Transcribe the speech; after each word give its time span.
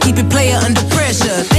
keep 0.00 0.16
it 0.16 0.30
player 0.30 0.56
under 0.56 0.82
pressure. 0.94 1.51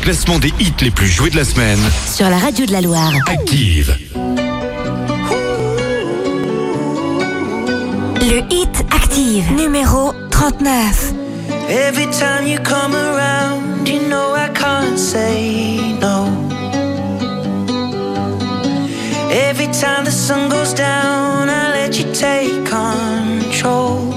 classement 0.00 0.38
des 0.38 0.52
hits 0.58 0.74
les 0.80 0.90
plus 0.90 1.06
joués 1.06 1.30
de 1.30 1.36
la 1.36 1.44
semaine. 1.44 1.78
Sur 2.06 2.28
la 2.28 2.38
radio 2.38 2.66
de 2.66 2.72
la 2.72 2.80
Loire. 2.80 3.12
Active. 3.26 3.96
Le 8.20 8.42
hit 8.50 8.84
active, 8.90 9.52
numéro 9.52 10.12
39. 10.30 11.12
Every 11.68 12.06
time 12.06 12.46
you 12.46 12.58
come 12.58 12.94
around, 12.94 13.86
you 13.86 14.00
know 14.08 14.34
I 14.34 14.48
can't 14.54 14.98
say 14.98 15.94
no. 16.00 16.26
Every 19.30 19.68
time 19.68 20.04
the 20.04 20.10
sun 20.10 20.48
goes 20.48 20.74
down, 20.74 21.48
I 21.48 21.72
let 21.72 21.98
you 21.98 22.06
take 22.12 22.64
control. 22.64 24.09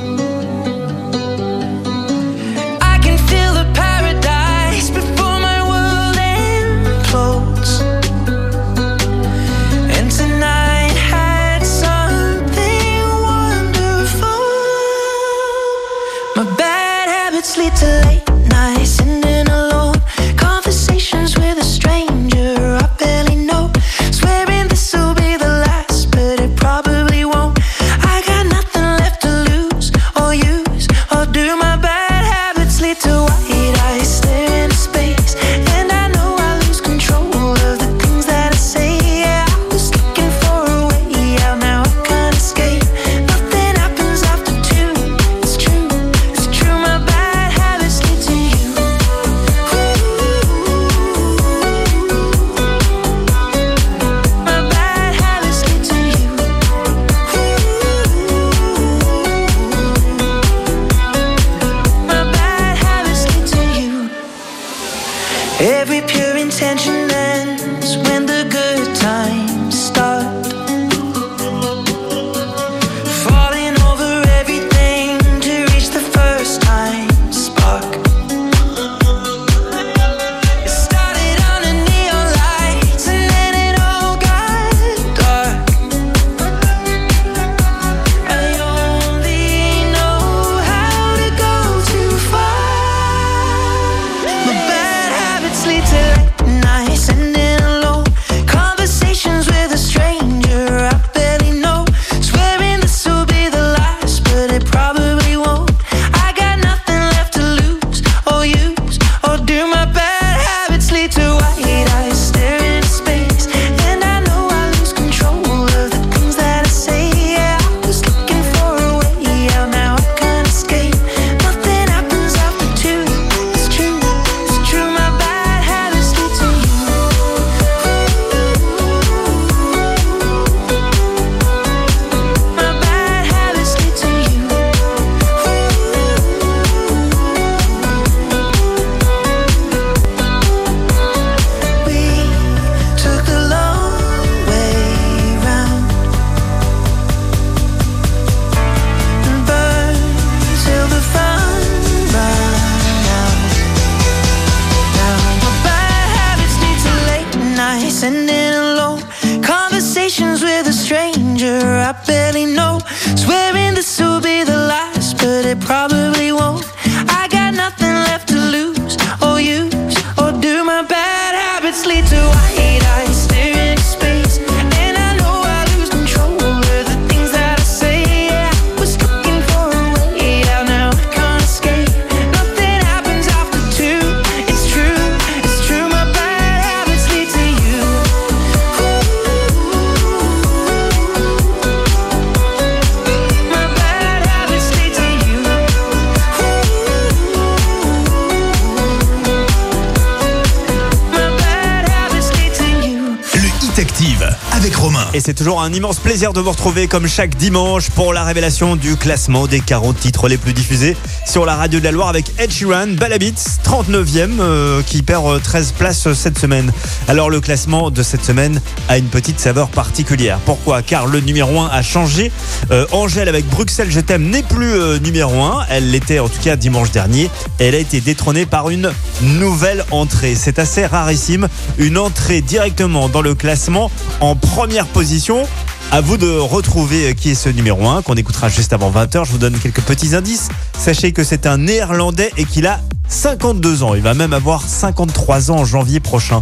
Toujours 205.44 205.62
un 205.62 205.74
immense 205.74 206.00
plaisir 206.00 206.32
de 206.32 206.40
vous 206.40 206.52
retrouver 206.52 206.88
comme 206.88 207.06
chaque 207.06 207.36
dimanche 207.36 207.90
pour 207.90 208.14
la 208.14 208.24
révélation 208.24 208.78
du 208.78 208.96
classement 208.96 209.46
des 209.46 209.60
40 209.60 210.00
titres 210.00 210.30
les 210.30 210.38
plus 210.38 210.54
diffusés 210.54 210.96
sur 211.26 211.46
la 211.46 211.56
radio 211.56 211.80
de 211.80 211.84
la 211.84 211.92
Loire 211.92 212.08
avec 212.08 212.32
Ed 212.40 212.50
Sheeran, 212.50 212.94
Balabits, 212.98 213.34
39e, 213.66 214.40
euh, 214.40 214.82
qui 214.84 215.02
perd 215.02 215.26
euh, 215.26 215.40
13 215.44 215.74
places 215.74 216.08
euh, 216.08 216.14
cette 216.14 216.40
semaine. 216.40 216.72
Alors 217.10 217.30
le 217.30 217.42
classement 217.42 217.92
de 217.92 218.04
cette 218.04 218.24
semaine 218.24 218.62
a 218.88 218.98
une 218.98 219.08
petite 219.08 219.38
saveur 219.38 219.68
particulière. 219.68 220.40
Pourquoi? 220.46 220.82
Car 220.82 221.08
le 221.08 221.20
numéro 221.20 221.60
1 221.60 221.68
a 221.68 221.82
changé. 221.82 222.32
Euh, 222.72 222.86
Angèle 222.94 223.28
avec 223.28 223.46
Bruxelles 223.50 223.92
Je 223.92 224.00
t'aime 224.00 224.30
n'est 224.30 224.44
plus 224.44 225.00
numéro 225.02 225.42
1. 225.42 225.66
Elle 225.70 225.92
l'était 225.92 226.20
en 226.20 226.30
tout 226.30 226.40
cas 226.42 226.56
dimanche 226.56 226.92
dernier. 226.92 227.30
Elle 227.60 227.76
a 227.76 227.80
été 227.80 228.00
détrônée 228.00 228.46
par 228.46 228.70
une 228.70 228.94
nouvelle 229.22 229.84
entrée. 229.92 230.36
C'est 230.36 230.58
assez 230.60 230.86
rarissime. 230.86 231.50
Une 231.80 231.98
entrée 231.98 232.40
directement 232.40 233.10
dans 233.10 233.22
le 233.22 233.36
classement 233.36 233.92
en 234.20 234.36
première 234.36 234.86
position. 234.88 235.44
À 235.92 236.02
vous 236.02 236.18
de 236.18 236.38
retrouver 236.38 237.10
euh, 237.10 237.14
qui 237.14 237.32
est 237.32 237.36
ce 237.36 237.50
numéro 237.50 237.88
1 237.88 238.02
qu'on 238.02 238.16
écoutera 238.16 238.50
juste 238.50 238.74
avant 238.74 238.90
20h. 238.92 239.26
Je 239.26 239.32
vous 239.32 239.38
donne 239.38 239.58
quelques 239.60 239.82
petits 239.82 240.16
indices. 240.16 240.50
Sachez 240.78 241.12
que 241.12 241.24
c'est 241.24 241.46
un 241.46 241.58
néerlandais 241.58 242.32
et 242.38 242.46
qu'il 242.46 242.66
a 242.66 242.80
52 243.10 243.84
ans. 243.84 243.94
Il 243.94 244.02
va 244.02 244.14
même 244.14 244.34
avoir 244.34 244.62
53 244.64 245.52
ans 245.52 245.58
en 245.58 245.66
janvier 245.66 246.00
prochain. 246.00 246.42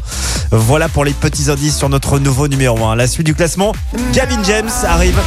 Voilà 0.51 0.87
pour 0.87 1.03
les 1.03 1.11
petits 1.11 1.49
indices 1.49 1.77
sur 1.77 1.89
notre 1.89 2.19
nouveau 2.19 2.47
numéro 2.47 2.85
1. 2.85 2.95
La 2.95 3.07
suite 3.07 3.25
du 3.25 3.35
classement, 3.35 3.73
Gavin 4.13 4.41
James 4.43 4.69
arrive. 4.85 5.19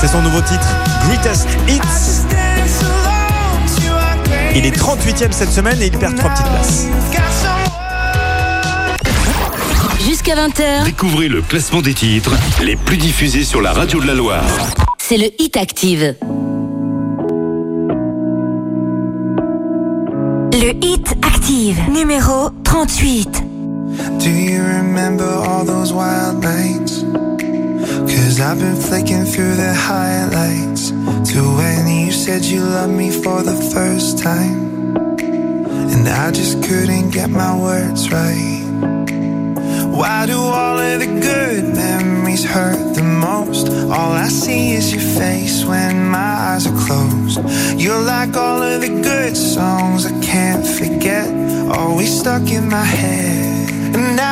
C'est 0.00 0.08
son 0.08 0.22
nouveau 0.22 0.40
titre, 0.40 0.66
Greatest 1.06 1.46
Hits. 1.68 2.26
Il 4.56 4.66
est 4.66 4.76
38e 4.76 5.30
cette 5.30 5.52
semaine 5.52 5.80
et 5.80 5.86
il 5.86 5.98
perd 5.98 6.16
3 6.16 6.30
petites 6.30 6.46
places. 6.46 6.86
Jusqu'à 10.28 10.46
20h, 10.46 10.84
Découvrez 10.84 11.28
le 11.28 11.40
classement 11.40 11.80
des 11.80 11.94
titres 11.94 12.34
les 12.62 12.76
plus 12.76 12.98
diffusés 12.98 13.44
sur 13.44 13.62
la 13.62 13.72
radio 13.72 13.98
de 13.98 14.06
la 14.06 14.14
Loire. 14.14 14.44
c'est 14.98 15.16
le 15.16 15.30
Hit 15.38 15.56
Active. 15.56 16.16
Le 20.52 20.84
Hit 20.84 21.14
Active, 21.22 21.78
numéro 21.90 22.50
38. 22.62 23.42
Do 24.18 24.28
you 24.28 24.60
remember 24.60 25.24
all 25.24 25.64
those 25.64 25.94
wild 25.94 26.42
nights? 26.42 27.04
Cause 27.38 28.38
I've 28.38 28.58
been 28.58 28.76
flicking 28.76 29.24
through 29.24 29.56
the 29.56 29.72
highlights 29.72 30.90
to 31.32 31.40
when 31.56 31.88
you 31.88 32.12
said 32.12 32.44
you 32.44 32.60
loved 32.60 32.92
me 32.92 33.10
for 33.10 33.42
the 33.42 33.56
first 33.72 34.18
time. 34.18 34.94
And 35.90 36.06
I 36.06 36.30
just 36.32 36.62
couldn't 36.62 37.14
get 37.14 37.30
my 37.30 37.58
words 37.58 38.10
right. 38.10 38.58
Why 39.98 40.26
do 40.26 40.38
all 40.38 40.78
of 40.78 41.00
the 41.00 41.06
good 41.06 41.74
memories 41.74 42.44
hurt 42.44 42.94
the 42.94 43.02
most? 43.02 43.68
All 43.68 44.12
I 44.12 44.28
see 44.28 44.70
is 44.70 44.92
your 44.92 45.02
face 45.02 45.64
when 45.64 46.08
my 46.08 46.32
eyes 46.50 46.68
are 46.68 46.78
closed. 46.86 47.40
You're 47.76 48.00
like 48.00 48.36
all 48.36 48.62
of 48.62 48.80
the 48.80 48.90
good 49.02 49.36
songs 49.36 50.06
I 50.06 50.12
can't 50.20 50.64
forget, 50.64 51.26
always 51.76 52.16
stuck 52.20 52.48
in 52.48 52.68
my 52.68 52.84
head. 52.84 53.70
And 53.96 54.14
now 54.14 54.27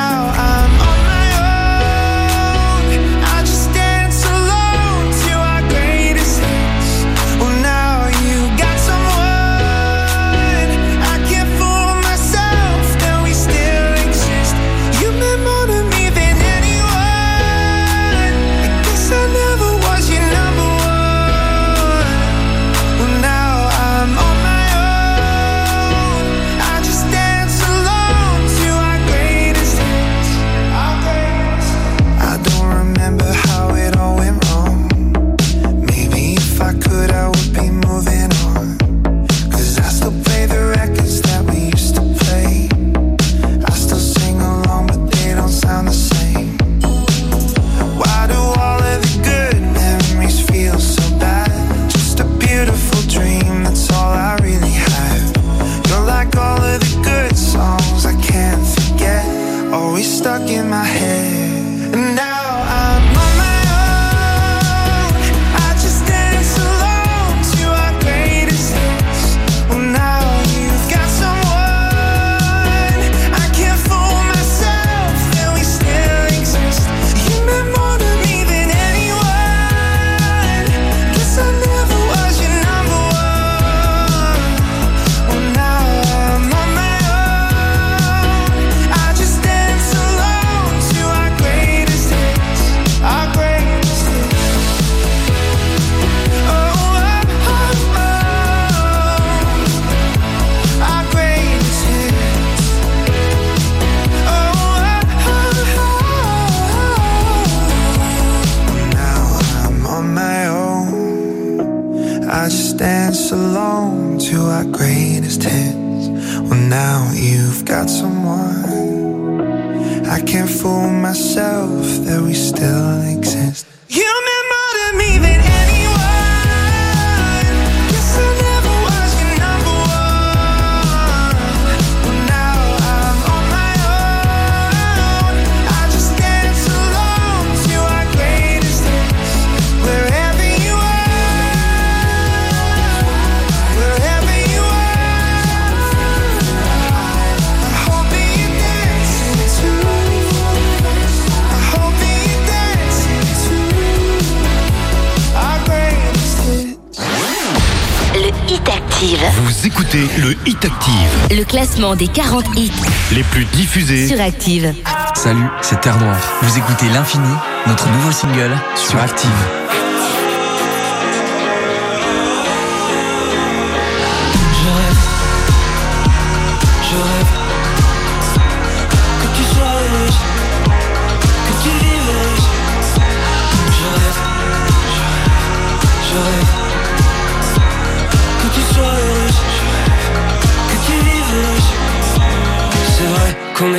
classement 161.76 161.94
des 161.96 162.08
40 162.08 162.46
hits 162.56 162.72
les 163.12 163.22
plus 163.24 163.44
diffusés. 163.44 164.08
sur 164.08 164.20
Active. 164.20 164.74
Salut, 165.14 165.46
c'est 165.60 165.80
Terre 165.80 165.98
Noire. 165.98 166.16
Vous 166.42 166.58
écoutez 166.58 166.86
L'Infini, 166.88 167.28
notre 167.66 167.88
nouveau 167.90 168.10
single 168.10 168.56
sur 168.76 168.98
Active. 168.98 169.30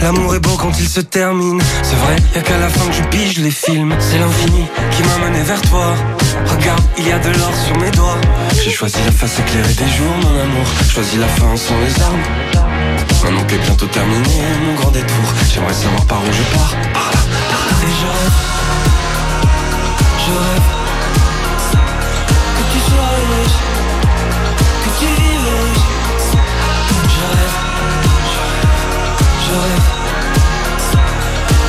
l'amour 0.00 0.34
est 0.34 0.40
beau 0.40 0.56
quand 0.56 0.72
il 0.78 0.88
se 0.88 1.00
termine. 1.00 1.60
C'est 1.82 1.96
vrai, 1.96 2.16
y 2.34 2.38
a 2.38 2.42
qu'à 2.42 2.58
la 2.58 2.68
fin 2.68 2.86
que 2.86 2.92
je 2.94 3.02
pige 3.04 3.38
les 3.38 3.50
films. 3.50 3.94
C'est 3.98 4.18
l'infini 4.18 4.66
qui 4.92 5.02
m'a 5.02 5.18
mené 5.26 5.42
vers 5.42 5.60
toi. 5.62 5.94
Regarde, 6.46 6.82
il 6.98 7.08
y 7.08 7.12
a 7.12 7.18
de 7.18 7.30
l'or 7.38 7.52
sur 7.66 7.76
mes 7.78 7.90
doigts. 7.90 8.20
J'ai 8.62 8.70
choisi 8.70 8.96
la 9.04 9.12
face 9.12 9.38
éclairée 9.38 9.74
des 9.74 9.88
jours, 9.96 10.16
mon 10.22 10.40
amour. 10.40 10.66
Choisi 10.88 11.18
la 11.18 11.28
fin 11.28 11.56
sans 11.56 11.78
les 11.84 12.02
armes. 12.02 12.22
Maintenant 13.22 13.44
qu'est 13.44 13.58
bientôt 13.58 13.86
terminé, 13.86 14.42
mon 14.66 14.74
grand 14.74 14.90
détour. 14.90 15.26
J'aimerais 15.52 15.74
savoir 15.74 16.04
par 16.06 16.20
où 16.20 16.32
je 16.32 16.42
pars. 16.56 16.74
Par 16.92 17.10
là, 17.12 17.20
par 17.50 17.64
là. 17.68 17.74
Et 17.82 17.94
je 18.00 18.06
rêve 18.14 18.38
Je 20.24 20.32
rêve. 20.44 20.68
Que 22.56 22.64
tu 22.72 22.78
sois 22.90 23.14
Que 24.84 24.90
tu 24.98 25.31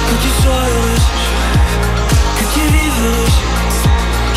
que 0.08 0.16
tu 0.24 0.30
sois 0.42 0.63
heureuse, 0.72 1.08
que 2.40 2.46
tu 2.54 2.62
vives 2.75 3.02
heureuse. 3.06 3.40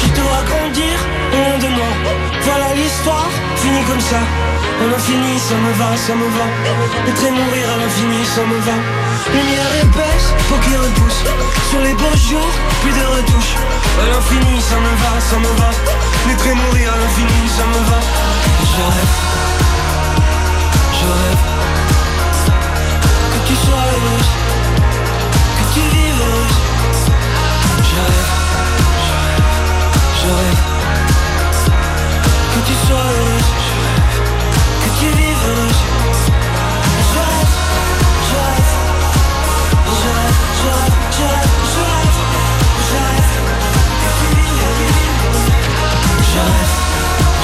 Je 0.03 0.09
dois 0.19 0.41
grandir 0.51 0.97
loin 1.33 1.59
de 1.59 1.69
moi. 1.79 1.93
Voilà 2.43 2.75
l'histoire, 2.75 3.31
finie 3.57 3.85
comme 3.85 4.01
ça. 4.01 4.21
À 4.83 4.87
l'infini, 4.91 5.39
ça 5.39 5.55
me 5.55 5.73
va, 5.81 5.97
ça 5.97 6.15
me 6.15 6.29
va. 6.37 6.47
Être 7.09 7.25
et 7.25 7.31
mourir 7.31 7.67
à 7.75 7.77
l'infini, 7.83 8.25
ça 8.35 8.43
me 8.43 8.59
va. 8.67 8.77
Lumière 9.33 9.73
épaisse, 9.83 10.27
faut 10.49 10.61
qu'il 10.65 10.77
repousse. 10.77 11.23
Sur 11.71 11.81
les 11.81 11.95
beaux 11.95 12.19
jours, 12.29 12.53
plus 12.83 12.93
de 12.93 13.07
retouches. 13.17 13.57
À 14.03 14.07
l'infini, 14.11 14.61
ça 14.61 14.77
me 14.77 14.93
va, 15.03 15.13
ça 15.21 15.37
me 15.39 15.53
va. 15.61 15.71
Naître 16.27 16.47
et 16.47 16.55
mourir 16.55 16.93
à 16.95 16.99
l'infini, 16.99 17.41
ça 17.57 17.65
me 17.73 17.81
va. 17.91 17.99
Je 18.73 18.83
rêve, 18.83 19.15
je 20.99 21.07
rêve 21.07 21.56
sois 23.65 23.85
heureuse, 23.93 24.33
que 25.59 25.65
tu 25.75 25.81
vives 25.93 26.21
heureuse. 26.21 26.59
Je 27.91 28.01
rêve, 28.09 28.33
je 30.21 30.31
que 32.53 32.61
tu 32.67 32.75
sois 32.87 33.07
heureuse, 33.11 33.51
que 34.83 34.91
tu 34.99 35.07
vives 35.19 35.45
heureuse. 35.49 35.83
Je 37.11 37.23
rêve, 37.31 37.53
je 38.29 38.37
rêve, 38.47 38.71
je 39.99 40.11
rêve, 40.13 40.43
je 40.57 40.73
rêve, 40.77 41.53
je 41.75 41.81
je 41.81 41.91
je 42.89 43.05
que 44.03 44.11
tu 44.19 44.27
vives 44.37 44.63
heureuse. 44.67 45.07
Je 46.33 46.43
rêve, 46.49 46.73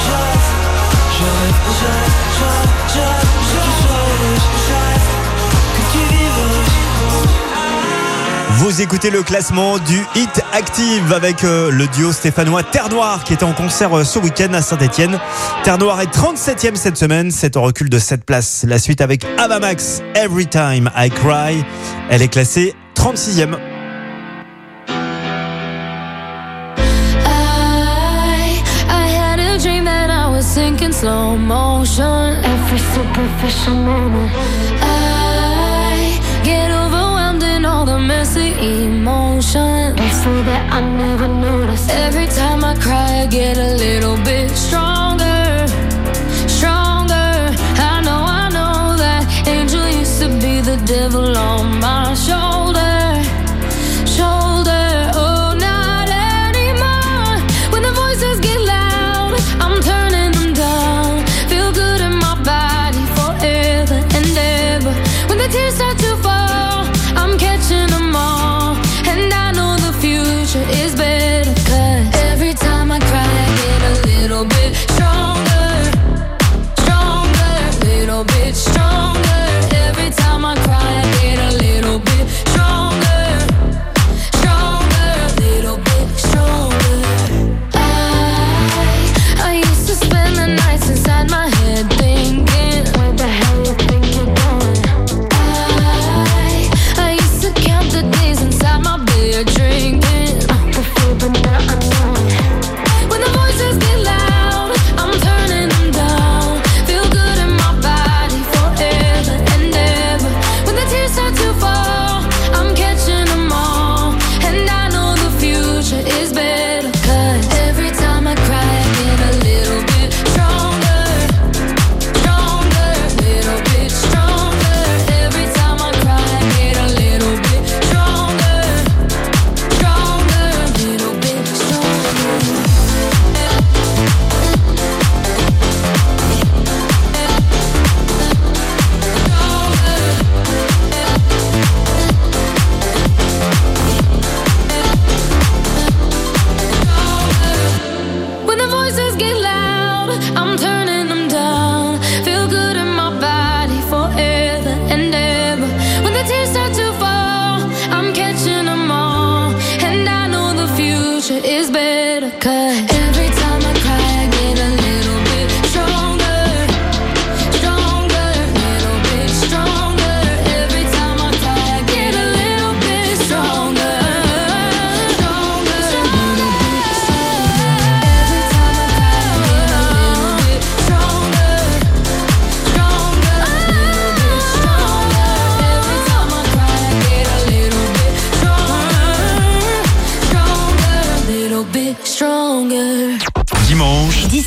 je 0.05 0.15
rêve, 1.39 1.59
je 1.79 1.91
je 2.93 3.05
je 3.49 3.61
je. 3.81 3.93
Je. 4.67 5.22
Vous 8.63 8.81
écoutez 8.81 9.09
le 9.09 9.23
classement 9.23 9.77
du 9.77 9.99
Hit 10.15 10.41
Active 10.53 11.11
avec 11.11 11.43
euh, 11.43 11.69
le 11.69 11.85
duo 11.85 12.13
stéphanois 12.13 12.63
Terre 12.63 12.87
Noire 12.87 13.25
qui 13.25 13.33
était 13.33 13.43
en 13.43 13.51
concert 13.51 13.93
euh, 13.97 14.05
ce 14.05 14.19
week-end 14.19 14.53
à 14.53 14.61
Saint-Etienne. 14.61 15.19
Terre 15.65 15.77
Noire 15.77 15.99
est 15.99 16.05
37e 16.05 16.75
cette 16.75 16.95
semaine, 16.95 17.29
c'est 17.29 17.57
en 17.57 17.61
recul 17.61 17.89
de 17.89 17.99
7 17.99 18.23
places. 18.25 18.63
La 18.65 18.79
suite 18.79 19.01
avec 19.01 19.25
Avamax, 19.37 20.01
Every 20.15 20.47
Time 20.47 20.89
I 20.95 21.09
Cry. 21.09 21.61
Elle 22.09 22.21
est 22.21 22.29
classée 22.29 22.73
36e. 22.95 23.57
I, 27.25 28.63
I 28.87 29.07
had 29.09 29.39
a 29.41 29.57
dream 29.61 29.83
that 29.83 30.09
I 30.09 30.33
was 30.33 30.43
sinking 30.43 30.93
slow 30.93 31.35
motion. 31.35 32.37
Every 32.45 32.79
superficial 32.79 33.73
moment. 33.73 34.72
messy 38.07 38.51
emotions 38.85 39.99
so 40.23 40.31
that 40.43 40.71
I 40.71 40.81
never 40.81 41.27
noticed. 41.27 41.89
Every 41.89 42.27
time 42.27 42.63
I 42.63 42.75
cry, 42.75 43.21
I 43.23 43.25
get 43.27 43.57
a 43.57 43.75
little 43.75 44.17
bit 44.17 44.49
stronger, 44.51 45.67
stronger. 46.47 47.55
I 47.91 48.01
know, 48.05 48.21
I 48.41 48.49
know 48.49 48.97
that 48.97 49.47
angel 49.47 49.87
used 49.87 50.19
to 50.21 50.27
be 50.27 50.61
the 50.61 50.77
devil 50.85 51.37
on 51.37 51.79
my 51.79 52.13
shoulder. 52.13 52.42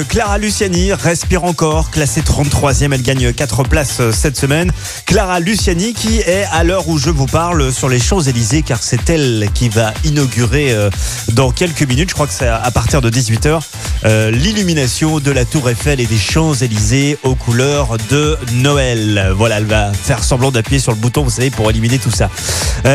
Clara 0.00 0.38
Luciani, 0.38 0.92
Respire 0.92 1.44
encore, 1.44 1.90
classée 1.90 2.20
33e, 2.20 2.92
elle 2.92 3.02
gagne 3.02 3.32
4 3.32 3.62
places 3.64 4.00
euh, 4.00 4.12
cette 4.12 4.36
semaine. 4.36 4.72
Clara 5.06 5.40
Luciani 5.40 5.94
qui 5.94 6.18
est 6.18 6.44
à 6.52 6.64
l'heure 6.64 6.88
où 6.88 6.98
je 6.98 7.10
vous 7.10 7.26
parle 7.26 7.72
sur 7.72 7.88
les 7.88 7.98
Champs-Élysées 7.98 8.62
car 8.62 8.82
c'est 8.82 9.08
elle 9.08 9.48
qui 9.54 9.68
va 9.68 9.94
inaugurer 10.04 10.72
euh, 10.72 10.90
dans 11.32 11.50
quelques 11.50 11.82
minutes, 11.82 12.10
je 12.10 12.14
crois 12.14 12.26
que 12.26 12.32
c'est 12.32 12.48
à 12.48 12.70
partir 12.70 13.00
de 13.00 13.10
18h, 13.10 13.60
euh, 14.04 14.30
l'illumination 14.30 15.20
de 15.20 15.30
la 15.30 15.44
Tour 15.44 15.70
Eiffel 15.70 16.00
et 16.00 16.06
des 16.06 16.18
Champs-Élysées 16.18 17.18
aux 17.22 17.34
couleurs 17.34 17.96
de 18.10 18.36
Noël. 18.54 19.32
Voilà, 19.36 19.58
elle 19.58 19.66
va 19.66 19.92
faire 19.92 20.22
semblant 20.22 20.50
d'appuyer 20.50 20.80
sur 20.80 20.92
le 20.92 20.98
bouton, 20.98 21.22
vous 21.22 21.30
savez, 21.30 21.50
pour 21.50 21.70
éliminer 21.70 21.98
tout 21.98 22.10
ça. 22.10 22.30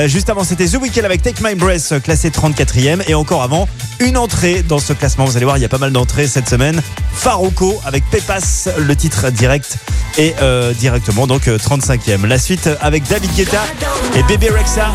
Juste 0.05 0.29
avant, 0.29 0.43
c'était 0.43 0.67
The 0.67 0.77
Weeknd 0.81 1.03
avec 1.03 1.21
Take 1.21 1.43
My 1.43 1.55
Breath, 1.55 2.01
classé 2.03 2.29
34e. 2.29 3.01
Et 3.07 3.13
encore 3.13 3.43
avant, 3.43 3.67
une 4.01 4.17
entrée 4.17 4.63
dans 4.63 4.79
ce 4.79 4.93
classement. 4.93 5.25
Vous 5.25 5.37
allez 5.37 5.45
voir, 5.45 5.57
il 5.57 5.61
y 5.61 5.65
a 5.65 5.69
pas 5.69 5.77
mal 5.77 5.91
d'entrées 5.91 6.27
cette 6.27 6.49
semaine. 6.49 6.81
Farouko 7.13 7.79
avec 7.85 8.03
Pepas, 8.09 8.69
le 8.77 8.95
titre 8.95 9.29
direct. 9.29 9.77
Et 10.17 10.33
euh, 10.41 10.73
directement, 10.73 11.27
donc 11.27 11.47
euh, 11.47 11.57
35e. 11.57 12.25
La 12.25 12.37
suite 12.37 12.69
avec 12.81 13.03
David 13.07 13.33
Guetta 13.35 13.63
et 14.15 14.23
Bébé 14.23 14.49
Rexa, 14.49 14.91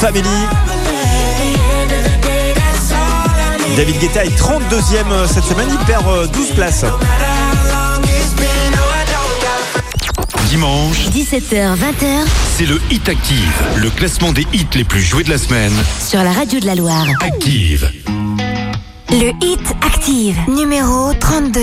Family. 0.00 0.28
David 3.76 3.98
Guetta 3.98 4.24
est 4.24 4.38
32e 4.38 5.10
euh, 5.10 5.26
cette 5.26 5.44
semaine, 5.44 5.68
il 5.70 5.86
perd 5.86 6.06
euh, 6.06 6.26
12 6.26 6.50
places. 6.50 6.84
Dimanche, 10.48 11.08
17h, 11.08 11.76
20h 11.76 12.26
c'est 12.56 12.66
le 12.66 12.80
Hit 12.88 13.08
Active, 13.08 13.52
le 13.78 13.90
classement 13.90 14.30
des 14.30 14.46
hits 14.52 14.66
les 14.74 14.84
plus 14.84 15.02
joués 15.02 15.24
de 15.24 15.30
la 15.30 15.38
semaine. 15.38 15.72
sur 16.06 16.22
la 16.22 16.30
radio 16.30 16.60
de 16.60 16.66
la 16.66 16.76
Loire. 16.76 17.04
Active. 17.20 17.90
Le 19.14 19.32
hit 19.40 19.60
active, 19.80 20.36
numéro 20.48 21.12
32. 21.20 21.60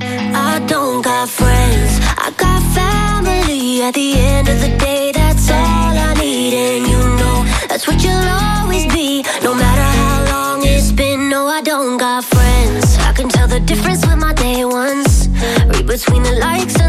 I 0.00 0.60
don't 0.68 1.02
got 1.02 1.28
friends, 1.28 1.98
I 2.16 2.30
got 2.36 2.62
family. 2.72 3.82
At 3.82 3.94
the 3.94 4.14
end 4.14 4.48
of 4.48 4.60
the 4.60 4.68
day, 4.78 5.10
that's 5.12 5.50
all 5.50 5.98
I 5.98 6.14
need, 6.20 6.54
and 6.54 6.86
you 6.86 6.98
know 7.18 7.44
that's 7.68 7.88
what 7.88 8.00
you'll 8.04 8.14
always 8.14 8.86
be. 8.94 9.24
No 9.42 9.52
matter 9.52 9.82
how 9.82 10.24
long 10.30 10.62
it's 10.64 10.92
been, 10.92 11.28
no, 11.28 11.48
I 11.48 11.60
don't 11.60 11.96
got 11.98 12.22
friends. 12.22 12.96
I 12.98 13.12
can 13.12 13.28
tell 13.28 13.48
the 13.48 13.58
difference 13.58 14.06
with 14.06 14.18
my 14.18 14.32
day 14.34 14.64
ones. 14.64 15.28
Read 15.74 15.88
between 15.88 16.22
the 16.22 16.38
likes 16.38 16.81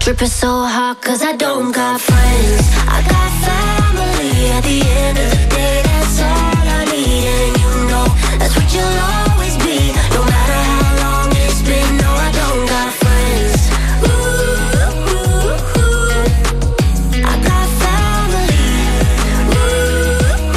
love. 0.00 0.06
My 0.06 0.06
drip 0.06 0.22
is 0.22 0.32
so 0.32 0.48
hot, 0.48 1.00
cause 1.02 1.22
I 1.22 1.36
don't 1.36 1.72
got 1.72 2.00
friends. 2.00 2.70
I 2.88 3.02
got 3.02 3.30
family 3.44 4.50
at 4.50 4.62
the 4.62 4.82
end 4.82 5.18
of 5.18 5.30
the 5.30 5.46
day. 5.54 5.82
That's 5.84 6.20
all 6.20 6.68
I 6.68 6.84
need, 6.86 7.26
and 7.26 7.56
you 7.60 7.86
know 7.88 8.06
that's 8.38 8.54
what 8.56 8.72
you'll 8.72 8.98
always 9.14 9.56
be. 9.58 9.92
No 10.14 10.22
matter 10.24 10.58
how 10.70 10.96
long 11.04 11.30
it's 11.32 11.62
been, 11.62 11.96
no, 11.98 12.10
I 12.10 12.30
don't 12.32 12.66
got 12.66 12.92
friends. 13.02 13.68
Ooh, 14.08 14.18
ooh, 15.10 15.28
ooh. 15.80 16.18
I 17.22 17.34
got 17.48 17.68
family. 17.82 18.56
Ooh, 19.54 19.76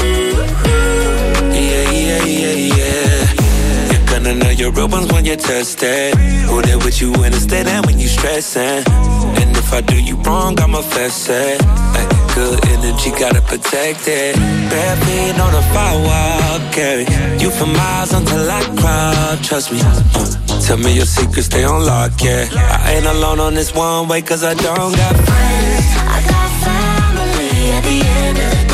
ooh, 0.08 0.48
ooh. 0.70 0.88
Yeah, 1.54 1.92
yeah, 1.92 2.24
yeah, 2.24 2.56
yeah. 2.80 3.92
You're 3.92 4.08
gonna 4.08 4.34
know 4.36 4.52
your 4.52 4.72
real 4.72 4.88
ones 4.88 5.12
when 5.12 5.26
you're 5.26 5.36
tested. 5.36 6.16
Who 6.48 6.62
there 6.62 6.78
with 6.80 7.02
you 7.02 7.12
when 7.14 7.34
it's 7.34 7.46
dead 7.46 7.68
and 7.68 7.86
when 7.86 8.00
you 8.00 8.08
stressing? 8.08 9.03
If 9.74 9.80
I 9.80 9.82
do 9.82 10.00
you 10.00 10.18
wrong, 10.18 10.60
I'ma 10.60 10.82
fess 10.82 11.30
it. 11.30 11.60
Ay, 11.98 12.06
good 12.36 12.64
energy, 12.68 13.10
gotta 13.10 13.42
protect 13.42 14.08
it. 14.08 14.36
Bare 14.70 14.96
feet 14.98 15.40
on 15.40 15.52
the 15.52 15.64
firewall, 15.74 16.60
carry 16.72 17.06
you 17.42 17.50
for 17.50 17.66
miles 17.66 18.14
until 18.14 18.52
I 18.52 18.62
cry. 18.78 19.40
Trust 19.42 19.72
me. 19.72 19.80
Uh, 19.82 20.62
tell 20.62 20.78
me 20.78 20.94
your 20.94 21.08
secrets, 21.08 21.48
stay 21.48 21.64
on 21.64 21.88
lock, 21.88 22.12
yeah. 22.22 22.48
I 22.54 22.98
ain't 22.98 23.08
alone 23.08 23.40
on 23.40 23.56
this 23.56 23.74
one 23.74 24.08
way, 24.08 24.22
cause 24.22 24.44
I 24.44 24.54
don't 24.54 24.96
got 24.96 25.16
friends. 25.26 25.86
I 26.06 26.22
got 26.30 26.50
family 26.68 27.72
at 27.72 27.82
the 27.82 27.98
end 28.06 28.38
of 28.38 28.50
the 28.52 28.68
day. 28.68 28.73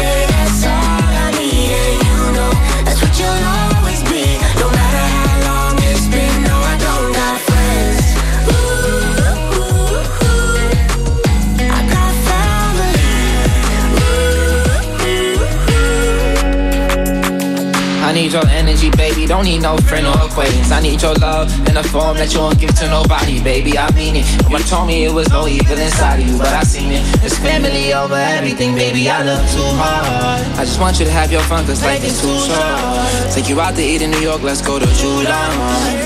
Need 18.29 18.33
your 18.33 18.47
energy, 18.51 18.89
baby. 18.91 19.25
Don't 19.25 19.45
need 19.45 19.61
no 19.61 19.77
friend 19.77 20.05
or 20.05 20.13
acquaintance. 20.21 20.71
I 20.71 20.81
need 20.81 21.01
your 21.01 21.15
love 21.15 21.49
in 21.67 21.77
a 21.77 21.83
form 21.83 22.17
that 22.17 22.33
you 22.33 22.39
won't 22.39 22.59
give 22.59 22.73
to 22.75 22.87
nobody, 22.87 23.41
baby. 23.41 23.77
I 23.77 23.89
mean 23.91 24.17
it. 24.17 24.25
Nobody 24.43 24.63
told 24.65 24.87
me 24.87 25.05
it 25.05 25.13
was 25.13 25.29
no 25.29 25.47
evil 25.47 25.77
inside 25.77 26.19
of 26.19 26.27
you, 26.27 26.37
but 26.37 26.53
I 26.53 26.63
seen 26.63 26.91
it. 26.91 27.01
It's 27.23 27.37
family 27.37 27.93
over 27.93 28.15
everything, 28.15 28.75
baby. 28.75 29.09
I 29.09 29.23
love 29.23 29.41
too 29.51 29.65
hard. 29.81 30.45
I 30.59 30.65
just 30.65 30.79
want 30.79 30.99
you 30.99 31.05
to 31.05 31.11
have 31.11 31.31
your 31.31 31.41
fun, 31.41 31.65
cause 31.65 31.81
life 31.83 32.03
is 32.03 32.21
too 32.21 32.37
short. 32.45 33.33
Take 33.33 33.49
you 33.49 33.59
out 33.59 33.75
to 33.75 33.81
eat 33.81 34.01
in 34.01 34.11
New 34.11 34.21
York, 34.21 34.43
let's 34.43 34.61
go 34.61 34.77
to 34.77 34.85
July. 34.85 35.49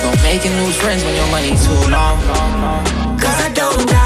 Don't 0.03 0.21
make 0.23 0.43
new 0.45 0.71
friends 0.79 1.03
when 1.03 1.15
your 1.15 1.27
money's 1.27 1.59
too 1.65 1.91
long. 1.91 2.19
Cause 3.19 3.39
I 3.41 3.51
don't 3.53 3.88
got 3.88 4.02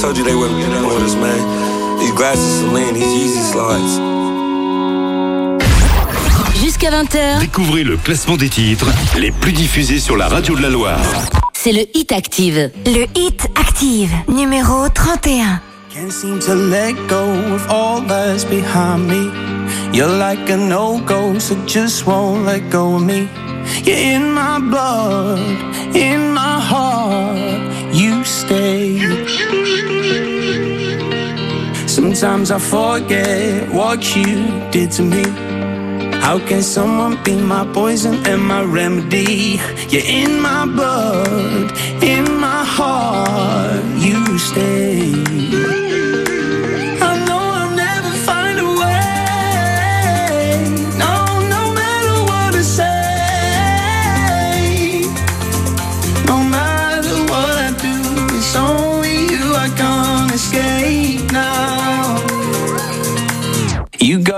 told 0.00 0.16
you 0.16 0.24
they 0.24 0.34
wouldn't 0.34 0.58
get 0.58 0.68
with 0.68 1.02
us, 1.02 1.14
man. 1.16 1.98
These 1.98 2.12
glasses 2.12 2.60
Celine, 2.60 2.94
these 2.94 3.04
Yeezy 3.04 3.42
slides. 3.52 4.00
Jusqu'à 6.60 6.90
20h, 6.90 7.40
Découvrez 7.40 7.84
le 7.84 7.96
classement 7.96 8.36
des 8.36 8.48
titres 8.48 8.86
les 9.18 9.30
plus 9.30 9.52
diffusés 9.52 9.98
sur 9.98 10.16
la 10.16 10.28
radio 10.28 10.56
de 10.56 10.62
la 10.62 10.70
Loire. 10.70 10.98
c'est 11.52 11.72
le 11.72 11.84
Hit 11.94 12.12
Active. 12.12 12.70
Le 12.86 13.06
Hit 13.18 13.46
Active, 13.58 14.10
numéro 14.28 14.88
31. 14.88 15.60
Can't 15.92 16.10
seem 16.10 16.38
to 16.38 16.54
let 16.54 16.94
go 17.08 17.24
of 17.54 17.66
all 17.70 18.00
that's 18.06 18.44
behind 18.44 19.06
me. 19.08 19.30
You're 19.92 20.08
like 20.08 20.48
a 20.48 20.56
no-go, 20.56 21.38
so 21.38 21.56
just 21.66 22.06
won't 22.06 22.46
let 22.46 22.62
go 22.70 22.96
of 22.96 23.02
me. 23.02 23.28
You're 23.84 23.96
in 23.98 24.32
my 24.32 24.58
blood, 24.60 25.40
in 25.94 26.32
my 26.32 26.60
heart, 26.60 27.79
Sometimes 31.86 32.50
I 32.50 32.58
forget 32.58 33.68
what 33.72 34.14
you 34.14 34.70
did 34.70 34.92
to 34.92 35.02
me. 35.02 35.24
How 36.20 36.38
can 36.38 36.62
someone 36.62 37.22
be 37.24 37.34
my 37.34 37.64
poison 37.72 38.24
and 38.26 38.40
my 38.42 38.62
remedy? 38.62 39.60
You're 39.88 40.06
in 40.06 40.40
my 40.40 40.64
blood, 40.66 41.72
in 42.02 42.24
my 42.38 42.64
heart, 42.64 43.84
you 43.98 44.38
stay. 44.38 45.29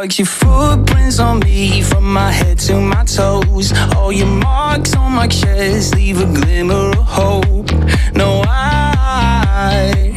You 0.02 0.08
your 0.18 0.26
footprints 0.26 1.20
on 1.20 1.38
me 1.38 1.80
from 1.80 2.12
my 2.12 2.32
head 2.32 2.58
to 2.66 2.74
my 2.80 3.04
toes. 3.04 3.72
All 3.94 4.10
your 4.10 4.26
marks 4.26 4.96
on 4.96 5.12
my 5.12 5.28
chest 5.28 5.94
leave 5.94 6.20
a 6.20 6.26
glimmer 6.26 6.90
of 6.90 7.06
hope. 7.06 7.70
No, 8.12 8.42
I 8.44 10.11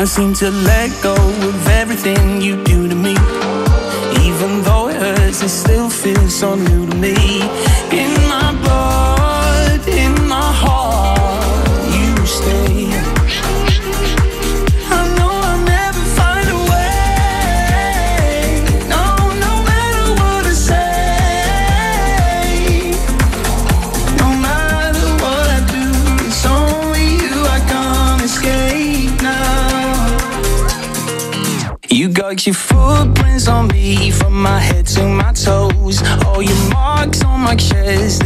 Can't 0.00 0.08
seem 0.08 0.32
to 0.32 0.50
let 0.50 0.90
go 1.02 1.12
of 1.12 1.68
everything 1.68 2.40
you 2.40 2.56
do 2.64 2.88
to 2.88 2.94
me. 2.94 3.10
Even 4.24 4.62
though 4.62 4.88
it 4.88 4.96
hurts, 4.96 5.42
it 5.42 5.50
still 5.50 5.90
feels 5.90 6.34
so 6.34 6.54
new 6.54 6.86
to 6.86 6.96
me. 6.96 8.09
My 34.40 34.58
head 34.58 34.86
to 34.86 35.06
my 35.06 35.32
toes. 35.32 36.02
All 36.24 36.42
your 36.42 36.70
marks 36.70 37.22
on 37.22 37.40
my 37.40 37.56
chest 37.56 38.24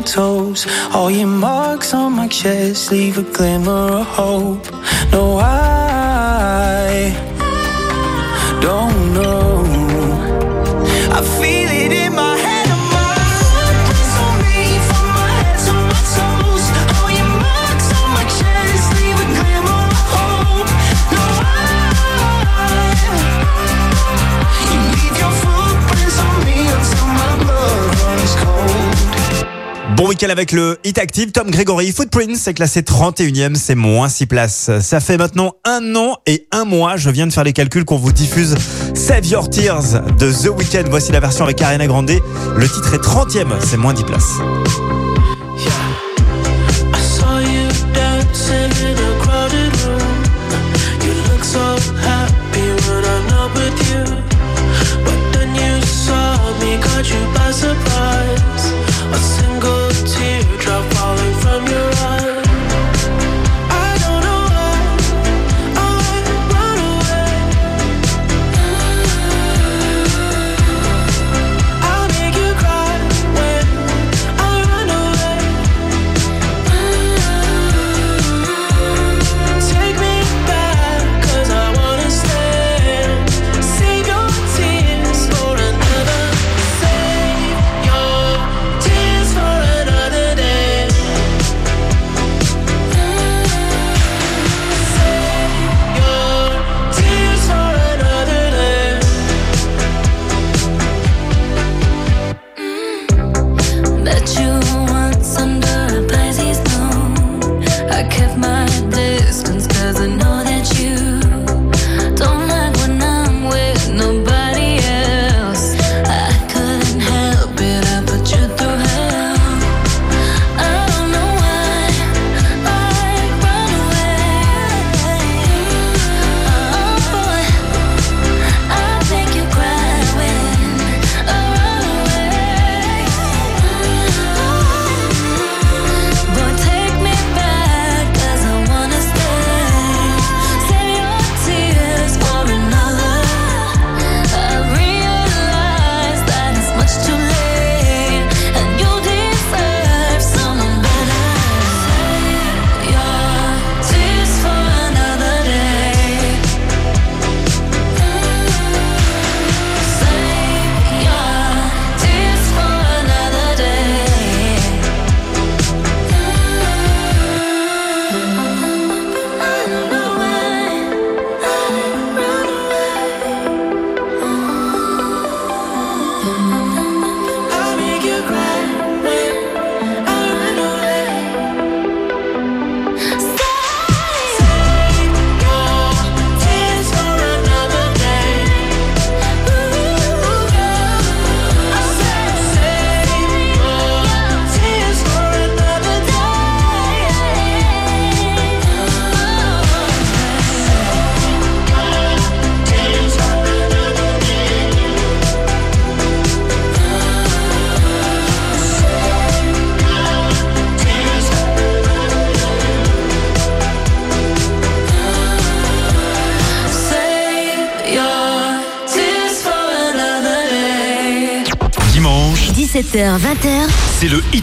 my 0.00 0.06
toes. 0.06 0.66
All 0.94 1.10
your 1.10 1.26
marks 1.26 1.92
on 1.92 2.12
my 2.12 2.28
chest 2.28 2.90
leave 2.90 3.18
a 3.18 3.22
glimmer 3.22 4.00
of 4.00 4.06
hope. 4.06 4.64
No, 5.12 5.36
I 5.38 5.89
avec 30.28 30.52
le 30.52 30.78
Hit 30.84 30.98
Active. 30.98 31.32
Tom 31.32 31.50
Gregory 31.50 31.92
Footprints 31.92 32.46
est 32.46 32.52
classé 32.52 32.82
31e, 32.82 33.54
c'est 33.54 33.74
moins 33.74 34.10
6 34.10 34.26
places. 34.26 34.70
Ça 34.80 35.00
fait 35.00 35.16
maintenant 35.16 35.54
un 35.64 35.96
an 35.96 36.16
et 36.26 36.46
un 36.52 36.66
mois, 36.66 36.98
je 36.98 37.08
viens 37.08 37.26
de 37.26 37.32
faire 37.32 37.44
les 37.44 37.54
calculs 37.54 37.86
qu'on 37.86 37.96
vous 37.96 38.12
diffuse 38.12 38.54
Save 38.94 39.26
Your 39.26 39.48
Tears 39.48 40.02
de 40.18 40.30
The 40.30 40.50
Weeknd. 40.54 40.90
Voici 40.90 41.10
la 41.12 41.20
version 41.20 41.44
avec 41.44 41.62
Ariana 41.62 41.86
Grande. 41.86 42.10
Le 42.10 42.68
titre 42.68 42.92
est 42.92 43.02
30e, 43.02 43.48
c'est 43.60 43.78
moins 43.78 43.94
10 43.94 44.04
places. 44.04 44.99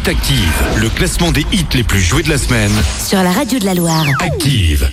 Active, 0.08 0.64
le 0.82 0.88
classement 0.88 1.34
des 1.34 1.46
hits 1.52 1.66
les 1.74 1.84
plus 1.84 2.00
joués 2.00 2.24
de 2.24 2.30
la 2.30 2.38
semaine. 2.38 2.72
Sur 3.06 3.22
la 3.22 3.30
radio 3.30 3.60
de 3.60 3.66
la 3.66 3.74
Loire. 3.74 4.06
Active. 4.22 4.90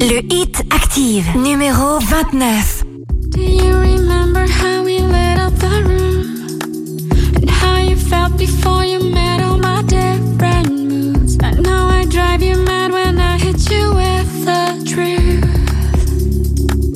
Le 0.00 0.32
hit 0.32 0.62
Active, 0.70 1.26
numéro 1.36 1.98
29. 1.98 2.84
Do 3.32 3.40
you 3.42 3.76
remember 3.76 4.46
how 4.46 4.82
we 4.82 4.98
lit 4.98 5.38
up 5.38 5.52
the 5.58 5.84
room? 5.84 6.58
And 7.42 7.50
how 7.50 7.76
you 7.76 7.96
felt 7.96 8.34
before 8.38 8.86
you 8.86 9.00
met 9.12 9.42
all 9.42 9.58
my 9.58 9.82
different 9.82 10.70
moods? 10.70 11.36
I 11.42 11.52
know 11.60 11.90
I 11.90 12.06
drive 12.06 12.42
you 12.42 12.56
mad 12.64 12.92
when 12.92 13.18
I 13.18 13.36
hit 13.36 13.70
you 13.70 13.92
with 13.92 14.46
the 14.46 14.82
truth. 14.86 15.44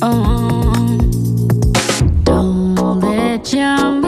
Oh. 0.01 0.62
江。 3.43 4.02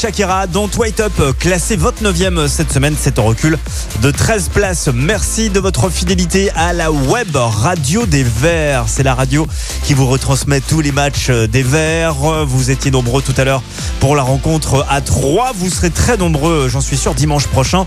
Shakira. 0.00 0.46
Don't 0.46 0.70
Wait 0.78 0.98
Up, 1.00 1.12
classé 1.38 1.76
29e 1.76 2.48
cette 2.48 2.72
semaine, 2.72 2.94
c'est 2.98 3.18
en 3.18 3.24
recul 3.24 3.58
de 4.00 4.10
13 4.10 4.48
places. 4.48 4.88
Merci 4.94 5.50
de 5.50 5.60
votre 5.60 5.90
fidélité 5.90 6.50
à 6.52 6.72
la 6.72 6.90
web 6.90 7.36
radio 7.36 8.06
des 8.06 8.22
Verts. 8.22 8.84
C'est 8.86 9.02
la 9.02 9.14
radio 9.14 9.46
qui 9.84 9.92
vous 9.92 10.06
retransmet 10.06 10.62
tous 10.62 10.80
les 10.80 10.90
matchs 10.90 11.28
des 11.28 11.62
Verts. 11.62 12.46
Vous 12.46 12.70
étiez 12.70 12.90
nombreux 12.90 13.20
tout 13.20 13.34
à 13.36 13.44
l'heure 13.44 13.62
pour 14.00 14.16
la 14.16 14.22
rencontre 14.22 14.86
à 14.88 15.02
3. 15.02 15.52
Vous 15.54 15.68
serez 15.68 15.90
très 15.90 16.16
nombreux, 16.16 16.70
j'en 16.70 16.80
suis 16.80 16.96
sûr, 16.96 17.14
dimanche 17.14 17.46
prochain 17.48 17.84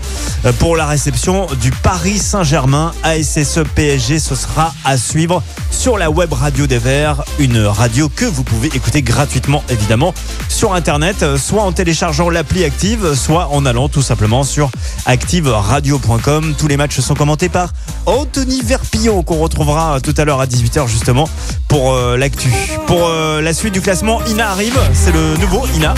pour 0.60 0.76
la 0.76 0.86
réception 0.86 1.48
du 1.60 1.72
Paris 1.72 2.18
Saint-Germain 2.18 2.92
ASSE 3.02 3.58
PSG. 3.74 4.20
Ce 4.20 4.36
sera 4.36 4.72
à 4.84 4.96
suivre 4.96 5.42
sur 5.84 5.98
la 5.98 6.08
web 6.08 6.32
radio 6.32 6.66
des 6.66 6.78
Verts, 6.78 7.22
une 7.38 7.58
radio 7.58 8.08
que 8.08 8.24
vous 8.24 8.42
pouvez 8.42 8.68
écouter 8.68 9.02
gratuitement 9.02 9.62
évidemment 9.68 10.14
sur 10.48 10.72
internet, 10.72 11.22
euh, 11.22 11.36
soit 11.36 11.62
en 11.62 11.72
téléchargeant 11.72 12.30
l'appli 12.30 12.64
Active, 12.64 13.12
soit 13.12 13.48
en 13.52 13.66
allant 13.66 13.90
tout 13.90 14.00
simplement 14.00 14.44
sur 14.44 14.70
activeradio.com. 15.04 16.54
Tous 16.56 16.68
les 16.68 16.78
matchs 16.78 17.00
sont 17.00 17.14
commentés 17.14 17.50
par 17.50 17.68
Anthony 18.06 18.62
Verpillon 18.62 19.22
qu'on 19.22 19.36
retrouvera 19.36 20.00
tout 20.00 20.14
à 20.16 20.24
l'heure 20.24 20.40
à 20.40 20.46
18h 20.46 20.88
justement 20.88 21.28
pour 21.68 21.92
euh, 21.92 22.16
l'actu. 22.16 22.50
Pour 22.86 23.06
euh, 23.06 23.42
la 23.42 23.52
suite 23.52 23.74
du 23.74 23.82
classement, 23.82 24.24
Ina 24.24 24.52
arrive, 24.52 24.78
c'est 24.94 25.12
le 25.12 25.36
nouveau 25.36 25.66
Ina. 25.76 25.92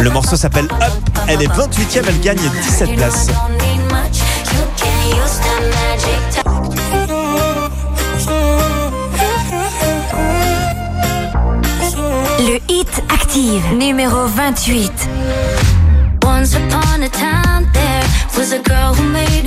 Le 0.00 0.10
morceau 0.10 0.36
s'appelle 0.36 0.66
Up, 0.82 0.92
elle 1.28 1.40
est 1.40 1.46
28e, 1.46 2.02
elle 2.06 2.20
gagne 2.20 2.36
17 2.36 2.94
places. 2.94 3.28
Active 13.28 13.74
numéro 13.74 14.26
28. 14.26 14.90
Once 16.24 16.56
upon 16.56 17.02
a 17.02 17.10
time 17.10 17.70
there 17.74 18.02
was 18.38 18.52
a 18.52 18.58
girl 18.58 18.94
who 18.94 19.02
made 19.12 19.46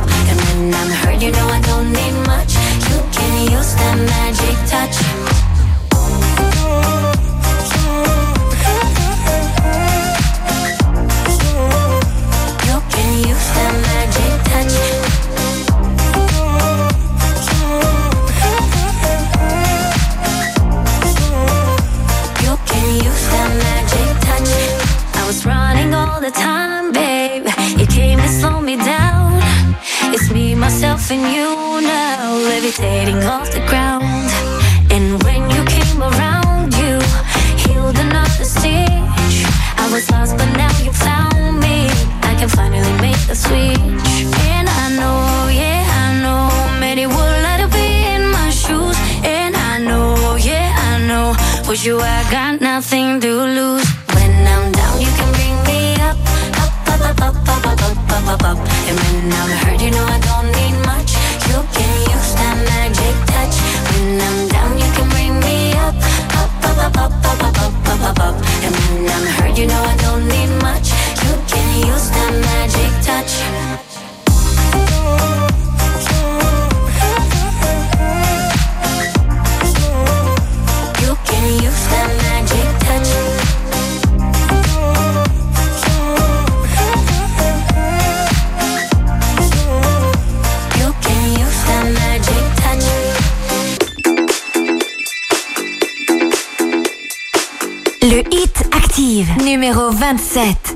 And 0.00 0.38
when 0.40 0.74
I'm 0.74 0.90
hurt, 1.00 1.22
you 1.22 1.30
know 1.32 1.46
I 1.48 1.60
don't 1.62 1.92
need 1.92 2.16
much. 2.26 2.54
You 2.90 2.98
can 3.12 3.50
use 3.50 3.74
that 3.74 3.96
magic 3.96 4.56
touch. 4.70 5.05
you, 51.86 52.00
I 52.00 52.30
got 52.32 52.55
27. 99.92 100.75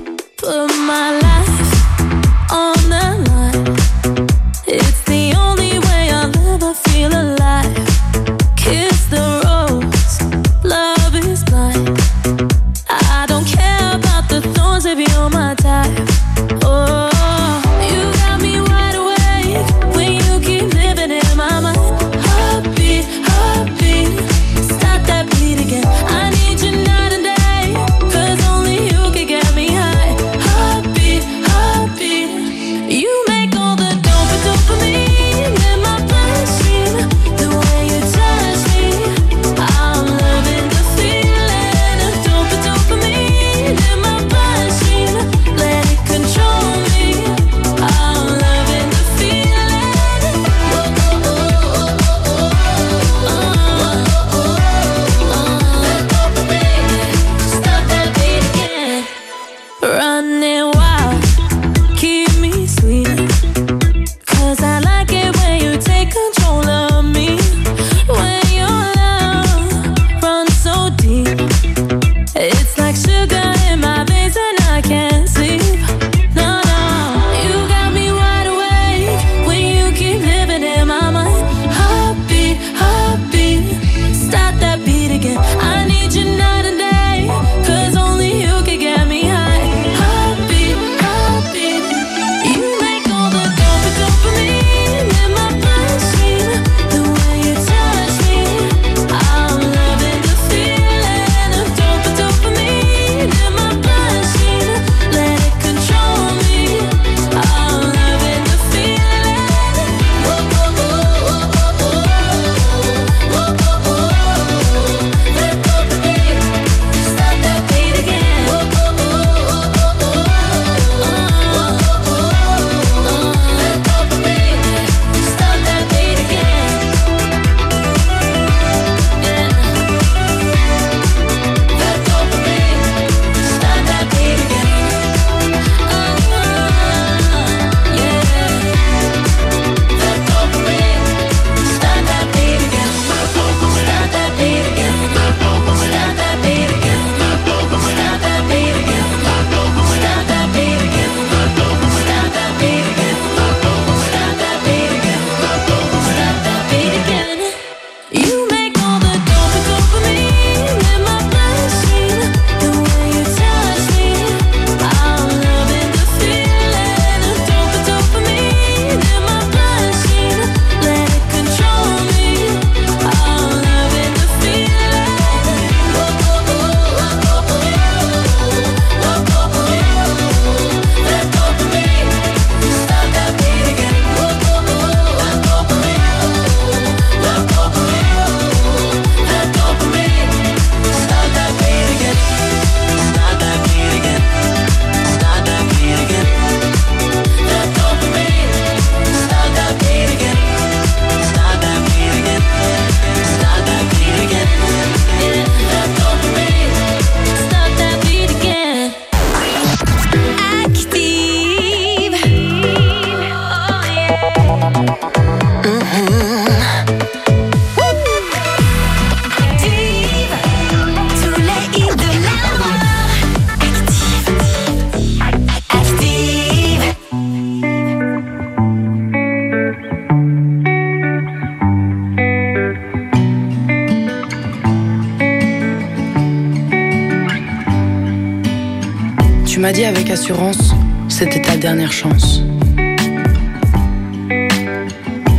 C'était 241.09 241.41
ta 241.41 241.57
dernière 241.57 241.93
chance. 241.93 242.43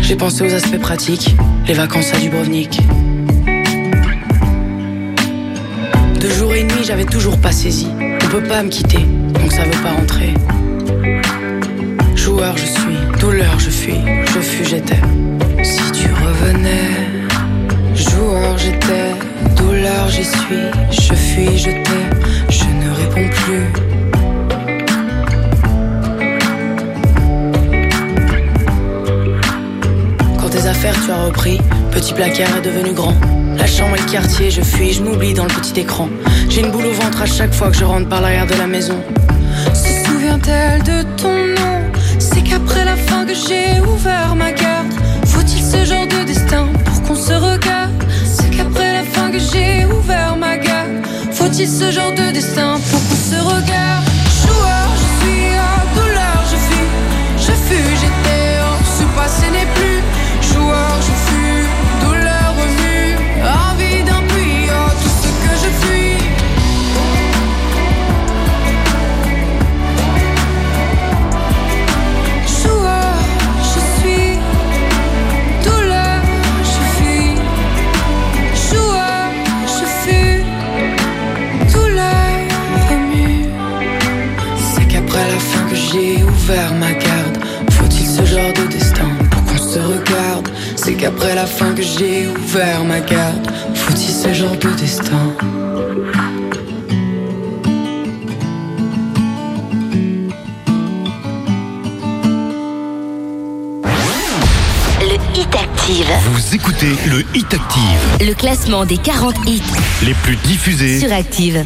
J'ai 0.02 0.16
pensé 0.16 0.44
aux 0.44 0.54
aspects 0.54 0.80
pratiques, 0.80 1.36
les 1.68 1.76
vacances 1.76 2.12
à 2.14 2.18
Dubrovnik. 2.18 2.82
De 6.20 6.30
jour 6.30 6.56
et 6.56 6.64
nuit, 6.64 6.84
j'avais 6.84 7.06
toujours 7.06 7.38
pas 7.38 7.52
saisi. 7.52 7.90
On 8.24 8.28
peut 8.30 8.44
pas 8.44 8.64
me 8.64 8.70
quitter, 8.70 9.06
donc 9.40 9.52
ça 9.52 9.64
veut 9.66 9.84
pas 9.84 9.92
rentrer. 9.92 10.34
Joueur, 12.16 12.58
je 12.58 12.66
suis, 12.66 13.20
douleur, 13.20 13.60
je 13.60 13.70
fuis, 13.70 14.02
je 14.34 14.40
fus, 14.40 14.66
j'étais. 14.66 15.02
Si 15.64 15.92
tu 15.92 16.08
revenais, 16.08 16.90
joueur, 17.94 18.58
j'étais, 18.58 19.12
douleur, 19.56 20.10
j'y 20.10 20.26
suis, 20.26 20.72
je 20.90 21.14
fuis, 21.14 21.58
je 21.58 21.70
t'ai, 21.70 22.50
je 22.50 22.66
ne 22.66 22.92
réponds 22.96 23.30
plus. 23.30 23.91
Tu 30.82 30.88
as 31.12 31.26
repris, 31.26 31.60
petit 31.92 32.12
placard 32.12 32.58
est 32.58 32.62
devenu 32.62 32.94
grand. 32.94 33.14
La 33.56 33.68
chambre 33.68 33.96
et 33.98 34.00
le 34.00 34.12
quartier, 34.12 34.50
je 34.50 34.62
fuis, 34.62 34.94
je 34.94 35.04
m'oublie 35.04 35.36
dans 35.36 35.44
le 35.44 35.50
petit 35.50 35.80
écran. 35.80 36.10
J'ai 36.50 36.62
une 36.62 36.72
boule 36.72 36.88
au 36.88 36.92
ventre 36.92 37.22
à 37.22 37.28
chaque 37.28 37.54
fois 37.54 37.70
que 37.70 37.78
je 37.78 37.86
rentre 37.86 38.10
par 38.10 38.20
l'arrière 38.20 38.48
de 38.48 38.56
la 38.56 38.66
maison. 38.66 38.98
Se 39.76 40.04
souvient-elle 40.04 40.82
de 40.82 41.04
ton 41.18 41.34
nom? 41.34 41.82
C'est 42.18 42.42
qu'après 42.42 42.84
la 42.84 42.96
fin 42.96 43.26
que 43.26 43.34
j'ai 43.36 43.80
ouvert 43.82 44.36
ma 44.36 44.52
garde. 44.52 44.88
Faut-il 45.26 45.64
ce 45.64 45.86
genre 45.86 46.08
de 46.08 46.24
destin 46.26 46.68
pour 46.84 47.04
qu'on 47.04 47.16
se 47.16 47.34
regarde? 47.34 48.04
C'est 48.26 48.50
qu'après 48.50 48.94
la 48.94 49.04
fin 49.04 49.30
que 49.30 49.40
j'ai 49.40 49.86
ouvert 49.86 50.36
ma 50.36 50.58
garde. 50.58 51.06
Faut-il 51.32 51.70
ce 51.70 51.92
genre 51.92 52.12
de 52.12 52.32
destin 52.32 52.80
pour 52.90 53.00
qu'on 53.08 53.16
se 53.16 53.40
regarde? 53.40 54.06
Joueur, 54.42 54.90
je 54.96 55.26
suis 55.26 55.46
à 55.54 55.96
douleur, 55.96 56.44
je 56.52 56.56
fuis, 56.56 56.90
je 57.38 57.52
fus, 57.52 57.90
j'étais 58.02 58.60
hors, 58.60 58.82
ce 58.98 59.04
passé 59.16 59.52
n'est 59.52 59.72
plus. 59.76 60.01
Ma 86.80 86.91
garde. 86.93 87.38
Faut-il 87.72 88.07
ce 88.07 88.26
genre 88.26 88.53
de 88.53 88.81
C'est 90.84 90.96
qu'après 90.96 91.36
la 91.36 91.46
fin 91.46 91.74
que 91.74 91.82
j'ai 91.84 92.28
ouvert 92.28 92.84
ma 92.84 93.00
garde. 93.02 93.48
Faut-il 93.76 94.12
ce 94.12 94.34
genre 94.34 94.56
de 94.58 94.70
destin 94.80 95.36
Le 105.02 105.16
Hit 105.40 105.56
Active. 105.56 106.06
Vous 106.32 106.56
écoutez 106.56 106.96
le 107.10 107.24
Hit 107.36 107.54
Active, 107.54 108.28
Le 108.28 108.34
classement 108.34 108.86
des 108.86 108.98
40 108.98 109.36
hits 109.48 109.62
les 110.04 110.14
plus 110.14 110.36
diffusés. 110.38 111.00
sur 111.00 111.12
Active. 111.12 111.66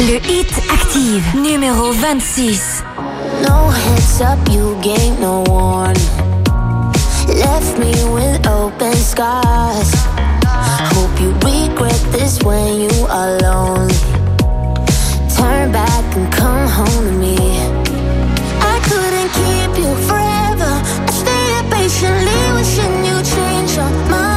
Le 0.00 0.16
Hit 0.30 0.52
Active, 0.72 1.22
numéro 1.42 1.90
26. 1.92 2.82
No 3.42 3.68
heads 3.68 4.20
up, 4.20 4.38
you 4.48 4.78
gave 4.82 5.18
no 5.18 5.44
warning. 5.48 6.10
Left 7.28 7.78
me 7.78 7.92
with 8.14 8.46
open 8.46 8.94
scars. 8.94 9.90
Hope 10.94 11.20
you 11.20 11.32
regret 11.44 12.00
this 12.12 12.42
when 12.42 12.80
you 12.80 13.06
are 13.08 13.38
lonely. 13.40 13.94
Turn 15.36 15.72
back 15.72 16.16
and 16.16 16.32
come 16.32 16.68
home 16.68 17.04
to 17.04 17.12
me. 17.12 17.36
I 18.72 18.76
couldn't 18.88 19.30
keep 19.40 19.72
you 19.82 19.92
forever. 20.08 20.72
I 21.06 21.12
stayed 21.22 21.64
patiently 21.70 22.40
wishing 22.56 23.04
you 23.04 23.16
change 23.22 23.76
your 23.76 23.90
mind 24.10 24.35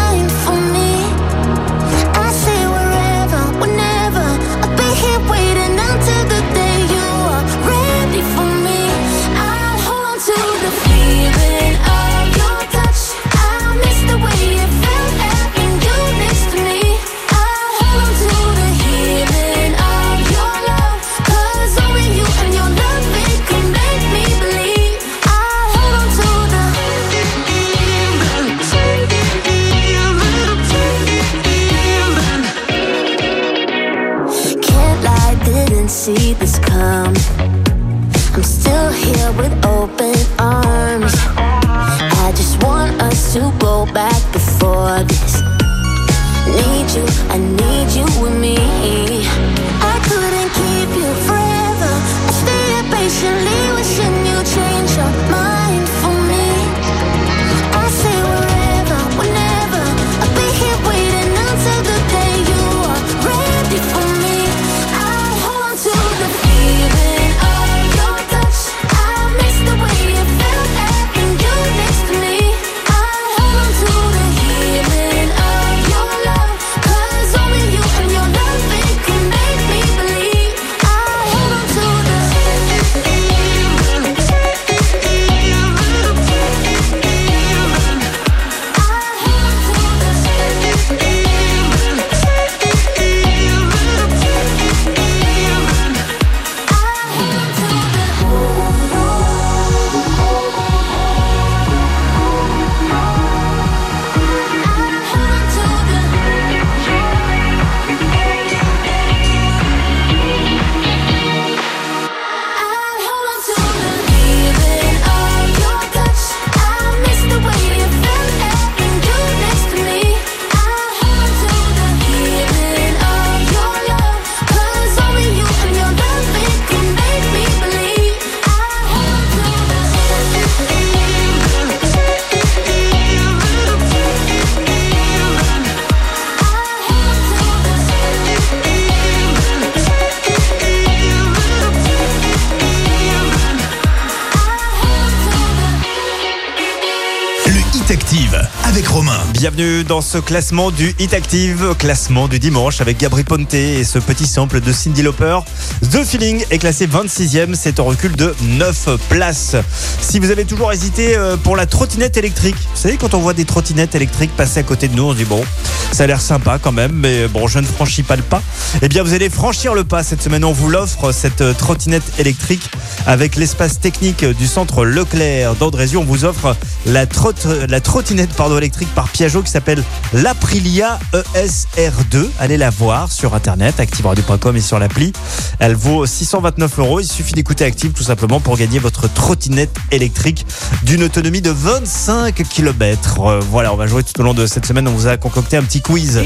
Bienvenue 149.60 149.84
dans 149.84 150.00
ce 150.00 150.18
classement 150.18 150.72
du 150.72 150.96
Hit 151.00 151.14
Active, 151.14 151.76
classement 151.78 152.30
du 152.30 152.40
dimanche 152.40 152.80
avec 152.80 152.98
Gabri 152.98 153.26
Ponte 153.26 153.54
et 153.54 153.84
ce 153.84 154.00
petit 154.00 154.26
sample 154.26 154.62
de 154.62 154.72
Cindy 154.72 155.02
Lauper. 155.02 155.40
The 155.82 156.06
Feeling 156.06 156.46
est 156.50 156.60
classé 156.60 156.88
26e, 156.88 157.56
c'est 157.56 157.82
un 157.82 157.84
recul 157.84 158.16
de 158.16 158.34
9 158.42 158.92
places. 159.10 159.58
Si 160.00 160.20
vous 160.20 160.32
avez 160.32 160.46
toujours 160.46 160.72
hésité 160.72 161.18
euh, 161.18 161.36
pour 161.36 161.58
la 161.58 161.66
trottinette 161.66 162.16
électrique, 162.16 162.56
vous 162.56 162.82
savez 162.82 162.96
quand 162.96 163.14
on 163.14 163.20
voit 163.20 163.34
des 163.34 163.44
trottinettes 163.44 163.96
électriques 163.96 164.32
passer 164.38 164.62
à 164.62 164.64
côté 164.64 164.88
de 164.88 164.96
nous, 164.96 165.04
on 165.04 165.14
dit 165.14 165.26
bon, 165.26 165.44
ça 165.92 166.04
a 166.04 166.08
l'air 166.08 166.22
sympa 166.22 166.58
quand 166.58 166.72
même, 166.72 166.94
mais 166.94 167.28
bon, 167.28 167.48
je 167.48 167.60
ne 167.60 167.66
franchis 167.66 168.04
pas 168.04 168.16
le 168.16 168.22
pas. 168.22 168.42
Eh 168.82 168.88
bien, 168.88 169.04
vous 169.04 169.14
allez 169.14 169.30
franchir 169.30 169.74
le 169.74 169.84
pas 169.84 170.04
cette 170.04 170.22
semaine. 170.22 170.46
On 170.46 170.54
vous 170.54 170.70
l'offre 170.70 171.12
cette 171.12 171.42
euh, 171.42 171.54
trottinette 171.54 172.14
électrique 172.18 172.70
avec 173.06 173.36
l'espace 173.36 173.82
technique 173.82 174.24
du 174.24 174.48
centre 174.48 174.86
Leclerc 174.86 175.56
d'Andrézieux. 175.56 175.98
On 175.98 176.06
vous 176.06 176.24
offre 176.24 176.56
la, 176.86 177.06
trotte- 177.06 177.46
la 177.68 177.82
trottinette 177.82 178.32
pardon, 178.34 178.58
électrique 178.58 178.94
par 178.96 179.10
Piaggio 179.10 179.42
qui 179.42 179.52
s'appelle 179.52 179.84
l'Aprilia 180.14 181.00
ESR2. 181.14 182.28
Allez 182.40 182.58
la 182.58 182.70
voir 182.70 183.12
sur 183.12 183.34
internet, 183.36 183.80
activeradio.com 183.80 184.56
et 184.56 184.62
sur 184.62 184.80
l'appli. 184.80 185.14
Elle 185.60 185.76
vaut 185.76 186.06
629 186.06 186.80
euros. 186.80 187.00
Il 187.00 187.08
suffit 187.08 187.34
d'écouter 187.34 187.66
Active 187.66 187.92
tout 187.92 188.04
simplement 188.04 188.40
pour 188.40 188.58
gagner 188.58 188.80
votre 188.80 189.12
trottinette 189.12 189.76
électrique 189.92 190.46
d'une 190.84 191.04
autonomie 191.04 191.42
de 191.42 191.52
25 191.52 192.44
km. 192.50 193.20
Euh, 193.20 193.40
voilà, 193.52 193.74
on 193.74 193.76
va 193.76 193.88
jouer 193.88 194.04
tout 194.04 194.20
au 194.20 194.24
long 194.24 194.34
de 194.34 194.46
cette 194.48 194.66
semaine. 194.66 194.88
On 194.88 194.92
vous 194.92 195.08
a 195.08 195.18
concocté 195.18 195.58
un 195.58 195.64
petit 195.64 195.82
quiz. 195.82 196.22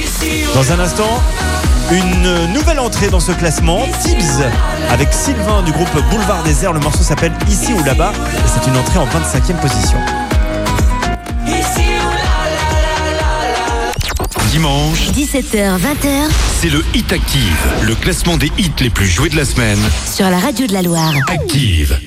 Dans 0.53 0.71
un 0.71 0.79
instant, 0.79 1.21
une 1.91 2.53
nouvelle 2.53 2.79
entrée 2.79 3.09
dans 3.09 3.19
ce 3.19 3.31
classement, 3.31 3.85
Tibbs, 4.03 4.43
avec 4.89 5.11
Sylvain 5.13 5.63
du 5.63 5.71
groupe 5.71 5.89
Boulevard 6.11 6.43
des 6.43 6.63
Airs. 6.63 6.73
Le 6.73 6.79
morceau 6.79 7.03
s'appelle 7.03 7.33
Ici 7.49 7.73
ou 7.73 7.83
là-bas 7.83 8.13
c'est 8.47 8.69
une 8.69 8.77
entrée 8.77 8.99
en 8.99 9.05
25e 9.05 9.59
position. 9.59 9.97
Dimanche, 14.53 15.09
17h, 15.13 15.79
20h 15.79 16.29
c'est 16.59 16.69
le 16.69 16.85
Hit 16.93 17.11
Active, 17.11 17.57
le 17.81 17.95
classement 17.95 18.37
des 18.37 18.51
hits 18.59 18.69
les 18.81 18.91
plus 18.91 19.07
joués 19.07 19.29
de 19.29 19.35
la 19.35 19.45
semaine. 19.45 19.79
sur 20.05 20.29
la 20.29 20.37
radio 20.37 20.67
de 20.67 20.73
la 20.73 20.83
Loire. 20.83 21.11
Active. 21.27 21.99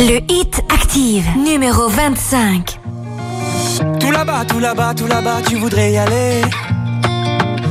Le 0.00 0.18
Hit 0.28 0.62
Active, 0.68 1.24
numéro 1.36 1.88
25. 1.88 2.80
Tout 4.00 4.10
là-bas, 4.10 4.44
tout 4.48 4.58
là-bas, 4.58 4.94
tout 4.96 5.06
là-bas, 5.06 5.42
tu 5.48 5.54
voudrais 5.54 5.92
y 5.92 5.98
aller. 5.98 6.42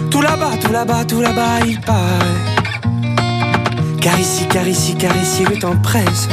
Tout 0.10 0.22
là-bas, 0.22 0.52
tout 0.62 0.72
là-bas, 0.72 1.04
tout 1.04 1.20
là-bas, 1.20 1.60
il 1.68 1.82
paraît. 1.82 2.00
Car 4.00 4.18
ici, 4.18 4.46
car 4.50 4.66
ici, 4.66 4.96
car 4.96 5.12
ici, 5.18 5.44
le 5.44 5.60
temps 5.60 5.76
presse. 5.84 6.30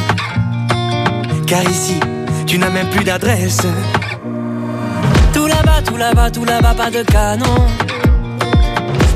Car 1.48 1.64
ici, 1.64 1.98
tu 2.46 2.58
n'as 2.58 2.70
même 2.70 2.88
plus 2.90 3.02
d'adresse. 3.02 3.66
Tout 5.84 5.96
là-bas, 5.96 6.30
tout 6.30 6.44
là-bas, 6.44 6.74
pas 6.74 6.90
de 6.90 7.02
canon. 7.02 7.66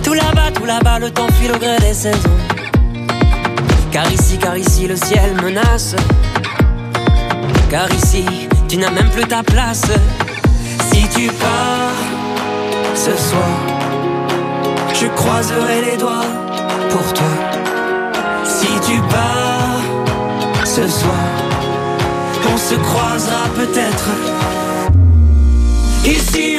Tout 0.04 0.14
là-bas, 0.14 0.50
tout 0.54 0.64
là-bas, 0.64 0.98
le 0.98 1.10
temps 1.10 1.26
file 1.40 1.52
au 1.52 1.58
gré 1.58 1.78
des 1.80 1.94
saisons. 1.94 2.38
Car 3.90 4.10
ici, 4.10 4.38
car 4.38 4.56
ici, 4.56 4.86
le 4.86 4.96
ciel 4.96 5.34
menace. 5.42 5.96
Car 7.70 7.88
ici, 7.92 8.24
tu 8.68 8.76
n'as 8.76 8.90
même 8.90 9.10
plus 9.10 9.24
ta 9.24 9.42
place. 9.42 9.82
Si 10.92 11.08
tu 11.08 11.26
pars 11.26 12.00
ce 12.94 13.10
soir, 13.16 13.56
je 14.94 15.06
croiserai 15.06 15.80
les 15.90 15.96
doigts 15.96 16.30
pour 16.90 17.12
toi. 17.12 17.32
Si 18.44 18.68
tu 18.86 19.00
pars 19.00 19.82
ce 20.64 20.86
soir, 20.88 21.26
on 22.52 22.56
se 22.56 22.74
croisera 22.76 23.44
peut-être. 23.56 24.08
Ici 26.04 26.49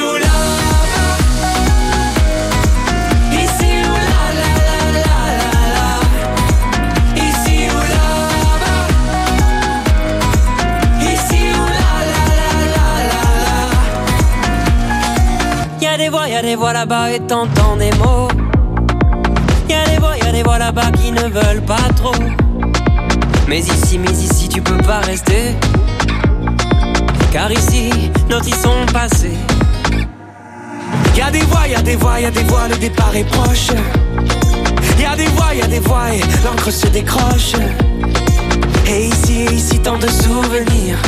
des 16.02 16.08
voix, 16.08 16.28
y'a 16.28 16.42
des 16.42 16.56
voix 16.56 16.72
là-bas 16.72 17.12
et 17.12 17.20
t'entends 17.20 17.76
des 17.76 17.92
mots. 17.92 18.26
Y'a 19.68 19.84
des 19.86 19.98
voix, 19.98 20.16
y'a 20.16 20.32
des 20.32 20.42
voix 20.42 20.58
là-bas 20.58 20.90
qui 20.90 21.12
ne 21.12 21.28
veulent 21.28 21.62
pas 21.64 21.86
trop. 21.94 22.24
Mais 23.46 23.60
ici, 23.60 23.98
mais 23.98 24.10
ici, 24.10 24.48
tu 24.48 24.60
peux 24.60 24.78
pas 24.78 24.98
rester. 24.98 25.54
Car 27.32 27.52
ici, 27.52 27.90
notre 28.28 28.48
ils 28.48 28.54
sont 28.54 28.84
passés. 28.92 29.38
Y'a 31.16 31.30
des 31.30 31.44
voix, 31.50 31.68
y'a 31.68 31.82
des 31.82 31.94
voix, 31.94 32.18
y'a 32.18 32.32
des 32.32 32.42
voix, 32.42 32.66
le 32.68 32.76
départ 32.78 33.14
est 33.14 33.28
proche. 33.36 33.70
Y'a 34.98 35.14
des 35.14 35.30
voix, 35.36 35.54
y'a 35.54 35.68
des 35.68 35.78
voix 35.78 36.12
et 36.12 36.20
l'encre 36.44 36.72
se 36.72 36.88
décroche. 36.88 37.54
Et 38.88 39.06
ici, 39.06 39.44
ici, 39.52 39.78
tant 39.78 39.98
de 39.98 40.08
souvenirs. 40.08 40.98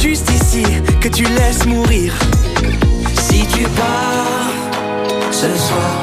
Juste 0.00 0.30
ici, 0.30 0.64
que 1.00 1.08
tu 1.08 1.24
laisses 1.24 1.66
mourir. 1.66 2.12
Si 3.54 3.60
tu 3.60 3.68
pars 3.68 5.30
ce 5.30 5.46
soir, 5.66 5.94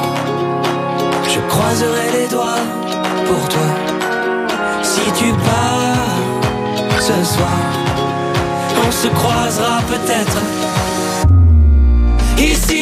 je 1.28 1.40
croiserai 1.50 2.06
les 2.18 2.28
doigts 2.28 2.64
pour 3.26 3.46
toi. 3.46 3.70
Si 4.82 5.02
tu 5.12 5.30
pars 5.32 6.98
ce 6.98 7.24
soir, 7.34 7.60
on 8.86 8.90
se 8.90 9.08
croisera 9.08 9.80
peut-être. 9.86 10.38
Ici 12.38 12.81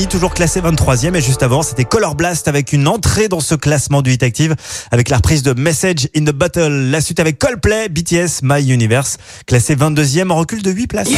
Toujours 0.00 0.32
classé 0.32 0.60
23e. 0.60 1.14
Et 1.14 1.20
juste 1.20 1.42
avant, 1.42 1.62
c'était 1.62 1.84
Color 1.84 2.14
Blast 2.14 2.48
avec 2.48 2.72
une 2.72 2.88
entrée 2.88 3.28
dans 3.28 3.40
ce 3.40 3.54
classement 3.54 4.00
du 4.00 4.12
Hit 4.12 4.24
avec 4.90 5.08
la 5.10 5.16
reprise 5.16 5.42
de 5.42 5.52
Message 5.52 6.08
in 6.16 6.24
the 6.24 6.30
Bottle. 6.30 6.90
La 6.90 7.00
suite 7.00 7.20
avec 7.20 7.38
Coldplay, 7.38 7.88
BTS, 7.88 8.40
My 8.42 8.62
Universe, 8.72 9.18
classé 9.46 9.76
22e 9.76 10.30
en 10.30 10.36
recul 10.36 10.62
de 10.62 10.70
8 10.70 10.86
places. 10.86 11.08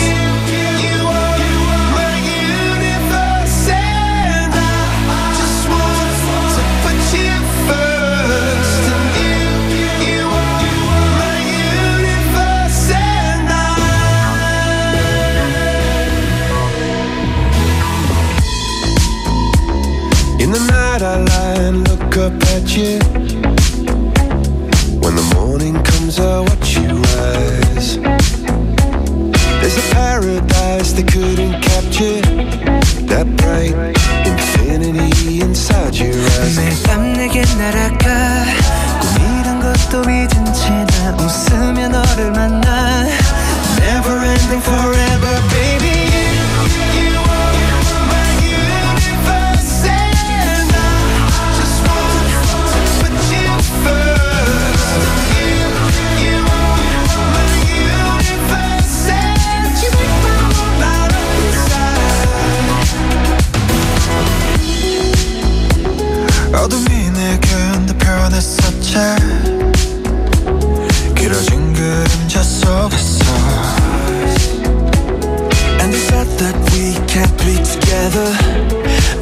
together. 77.63 78.29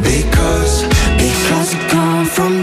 Because, 0.01 0.83
because 1.19 1.75
I 1.75 1.89
come 1.91 2.25
from 2.27 2.63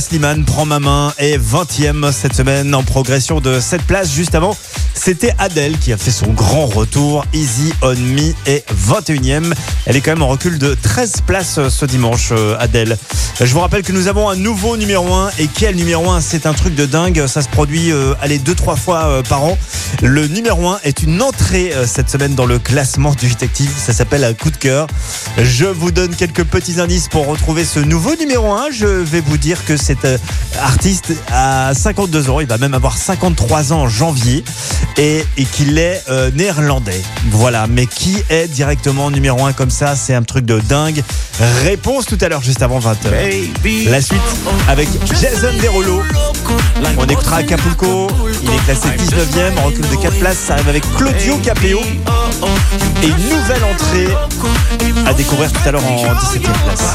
Sliman 0.00 0.44
prend 0.44 0.64
ma 0.64 0.78
main 0.78 1.12
et 1.18 1.36
20e 1.36 2.12
cette 2.12 2.34
semaine 2.34 2.74
en 2.74 2.82
progression 2.82 3.40
de 3.40 3.60
7 3.60 3.82
places 3.82 4.12
juste 4.12 4.34
avant 4.34 4.56
c'était 5.04 5.34
Adèle 5.40 5.78
qui 5.78 5.92
a 5.92 5.96
fait 5.96 6.12
son 6.12 6.28
grand 6.28 6.66
retour. 6.66 7.24
Easy 7.32 7.72
on 7.82 7.96
Me 7.96 8.32
est 8.46 8.64
21e. 8.72 9.52
Elle 9.84 9.96
est 9.96 10.00
quand 10.00 10.12
même 10.12 10.22
en 10.22 10.28
recul 10.28 10.60
de 10.60 10.76
13 10.80 11.22
places 11.26 11.58
euh, 11.58 11.70
ce 11.70 11.84
dimanche, 11.86 12.28
euh, 12.30 12.54
Adèle. 12.60 12.92
Euh, 12.92 13.44
je 13.44 13.52
vous 13.52 13.58
rappelle 13.58 13.82
que 13.82 13.90
nous 13.90 14.06
avons 14.06 14.28
un 14.28 14.36
nouveau 14.36 14.76
numéro 14.76 15.12
1. 15.12 15.30
Et 15.40 15.48
quel 15.48 15.74
numéro 15.74 16.08
1 16.08 16.20
C'est 16.20 16.46
un 16.46 16.52
truc 16.52 16.76
de 16.76 16.86
dingue. 16.86 17.26
Ça 17.26 17.42
se 17.42 17.48
produit, 17.48 17.90
euh, 17.90 18.14
allez, 18.20 18.38
2-3 18.38 18.76
fois 18.76 19.24
par 19.28 19.42
an. 19.42 19.58
Le 20.04 20.28
numéro 20.28 20.68
1 20.68 20.78
est 20.84 21.02
une 21.02 21.20
entrée 21.20 21.72
cette 21.84 22.08
semaine 22.08 22.36
dans 22.36 22.46
le 22.46 22.60
classement 22.60 23.12
du 23.12 23.26
détective. 23.26 23.72
Ça 23.76 23.92
s'appelle 23.92 24.22
un 24.22 24.34
coup 24.34 24.52
de 24.52 24.56
cœur. 24.56 24.86
Je 25.36 25.64
vous 25.64 25.90
donne 25.90 26.14
quelques 26.14 26.44
petits 26.44 26.80
indices 26.80 27.08
pour 27.08 27.26
retrouver 27.26 27.64
ce 27.64 27.80
nouveau 27.80 28.14
numéro 28.14 28.52
1. 28.52 28.70
Je 28.70 28.86
vais 28.86 29.20
vous 29.20 29.36
dire 29.36 29.64
que 29.64 29.76
cet 29.76 30.06
artiste 30.60 31.12
a 31.32 31.74
52 31.74 32.30
ans. 32.30 32.38
Il 32.38 32.46
va 32.46 32.58
même 32.58 32.74
avoir 32.74 32.96
53 32.96 33.72
ans 33.72 33.82
en 33.82 33.88
janvier 33.88 34.44
et, 34.98 35.24
qu'il 35.52 35.78
est 35.78 36.02
euh, 36.08 36.30
néerlandais. 36.34 37.00
Voilà, 37.30 37.66
mais 37.66 37.86
qui 37.86 38.16
est 38.30 38.48
directement 38.48 39.10
numéro 39.10 39.44
1 39.44 39.52
comme 39.52 39.70
ça 39.70 39.96
C'est 39.96 40.14
un 40.14 40.22
truc 40.22 40.44
de 40.44 40.60
dingue. 40.60 41.02
Réponse 41.62 42.06
tout 42.06 42.18
à 42.20 42.28
l'heure, 42.28 42.42
juste 42.42 42.62
avant 42.62 42.78
20h. 42.78 43.90
La 43.90 44.00
suite 44.00 44.20
avec 44.68 44.88
Jason 45.20 45.52
Derulo. 45.62 46.02
On 46.98 47.06
écoutera 47.06 47.36
Acapulco. 47.36 48.08
Il 48.42 48.50
est 48.50 48.64
classé 48.64 48.88
19ème, 48.88 49.58
en 49.58 49.66
recul 49.66 49.88
de 49.88 49.96
4 49.96 50.18
places. 50.18 50.38
Ça 50.38 50.54
arrive 50.54 50.68
avec 50.68 50.84
Claudio 50.96 51.36
Capéo. 51.38 51.80
Et 53.02 53.06
une 53.06 53.28
nouvelle 53.28 53.64
entrée 53.64 54.08
à 55.06 55.14
découvrir 55.14 55.52
tout 55.52 55.68
à 55.68 55.72
l'heure 55.72 55.84
en 55.84 56.14
17ème 56.14 56.40
place. 56.64 56.94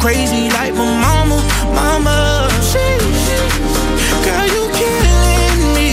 crazy 0.00 0.48
like 0.50 0.72
my 0.74 0.86
mama, 1.06 1.36
mama. 1.74 2.48
She, 2.70 2.84
she, 3.24 3.36
girl, 4.24 4.46
you 4.54 4.64
killing 4.80 5.60
me, 5.76 5.90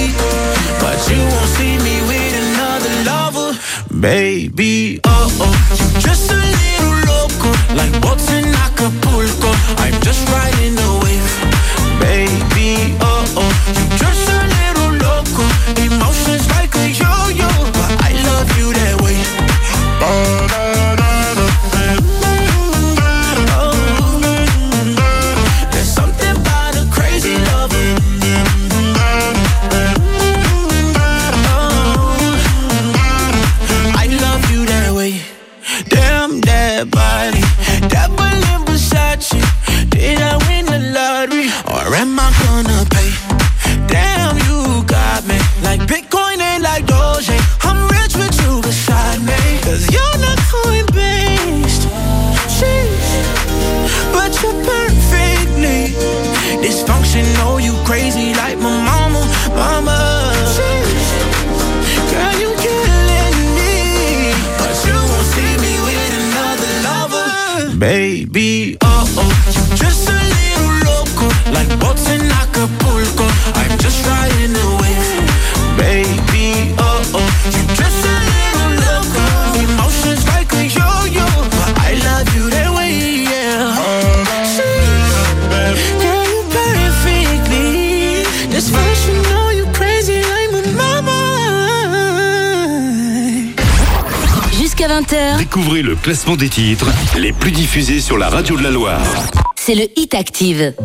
but 0.79 0.97
you 1.11 1.19
won't 1.33 1.51
see 1.57 1.75
me 1.85 1.95
with 2.07 2.33
another 2.43 2.93
lover, 3.03 3.59
baby. 3.99 4.99
Oh 5.03 5.27
oh, 5.41 5.99
just 5.99 6.31
a 6.31 6.35
little 6.35 6.95
loco, 7.11 7.51
like 7.75 7.93
what's 8.03 8.31
in 8.31 8.45
Acapulco. 8.45 9.51
I'm 9.83 9.99
just 10.01 10.27
right. 10.29 10.56
Découvrez 95.57 95.81
le 95.81 95.95
classement 95.95 96.35
des 96.35 96.49
titres 96.49 96.85
les 97.17 97.33
plus 97.33 97.49
diffusés 97.49 97.99
sur 97.99 98.19
la 98.19 98.29
radio 98.29 98.55
de 98.55 98.61
la 98.61 98.69
Loire. 98.69 99.01
C'est 99.55 99.73
le 99.73 99.87
Hit 99.95 100.13
Active. 100.13 100.75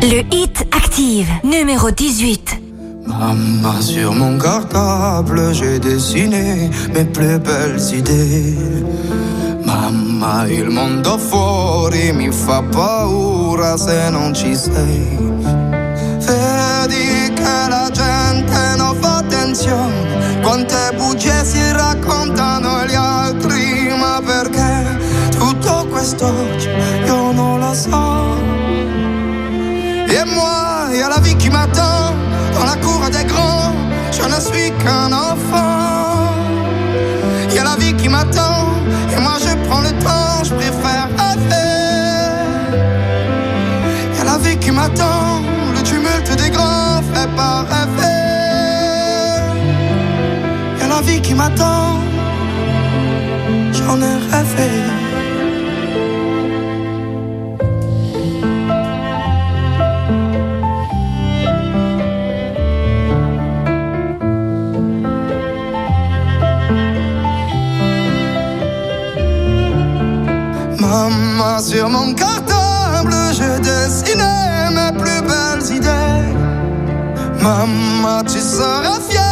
Le 0.00 0.34
Hit 0.34 0.66
Active, 0.72 1.28
numéro 1.44 1.90
18. 1.90 2.60
Maman, 3.06 3.82
sur 3.82 4.14
mon 4.14 4.38
cartable, 4.38 5.52
j'ai 5.52 5.78
dessiné 5.78 6.70
mes 6.94 7.04
plus 7.04 7.38
belles 7.38 7.78
idées. 7.94 8.54
ma 10.14 10.46
il 10.46 10.70
mondo 10.70 11.18
fuori 11.18 12.12
mi 12.12 12.30
fa 12.30 12.62
paura 12.62 13.76
se 13.76 14.08
non 14.10 14.32
ci 14.32 14.54
sei. 14.54 15.18
Vedi 16.26 17.32
che 17.34 17.56
la 17.68 17.88
gente 17.90 18.76
non 18.76 18.96
fa 19.00 19.16
attenzione, 19.16 20.40
quante 20.42 20.92
bugie 20.96 21.44
si 21.44 21.60
raccontano 21.72 22.84
gli 22.86 22.94
altri, 22.94 23.92
ma 23.98 24.20
perché 24.24 24.98
tutto 25.36 25.86
questo 25.90 26.32
io 27.06 27.32
non 27.32 27.58
lo 27.60 27.74
so. 27.74 28.36
E 30.06 30.24
moi, 30.24 30.92
il 30.92 30.98
y 30.98 31.02
a 31.02 31.08
la 31.08 31.18
vie 31.18 31.34
qui 31.36 31.50
m'attend 31.50 32.14
dans 32.54 32.64
la 32.64 32.76
cour 32.76 33.10
des 33.10 33.24
grands, 33.24 33.74
je 34.12 34.22
ne 34.22 34.40
suis 34.40 34.70
qu'un 34.82 35.12
enfant. 35.12 36.32
Y'a 37.52 37.64
la 37.64 37.76
vie 37.76 37.94
qui 37.94 38.08
m'attend. 38.08 38.53
le 44.92 45.82
tumulte 45.82 46.36
des 46.36 46.50
grands 46.50 47.00
fait 47.12 47.28
pas 47.36 47.64
rêver. 47.70 48.20
Y'a 50.80 50.88
la 50.88 51.00
vie 51.00 51.20
qui 51.20 51.34
m'attend, 51.34 52.00
j'en 53.72 54.00
ai 54.00 54.16
rêvé. 54.30 54.70
Maman 70.80 71.58
sur 71.60 71.88
mon 71.88 72.14
corps 72.14 72.43
Mama, 77.44 78.22
tu 78.24 78.40
seras 78.40 78.98
fière. 79.06 79.23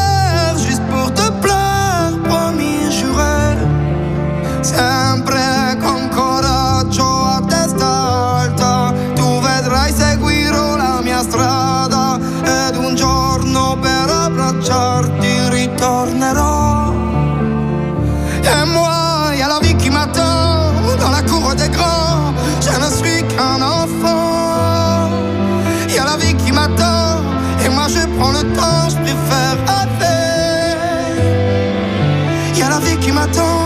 don't 33.32 33.61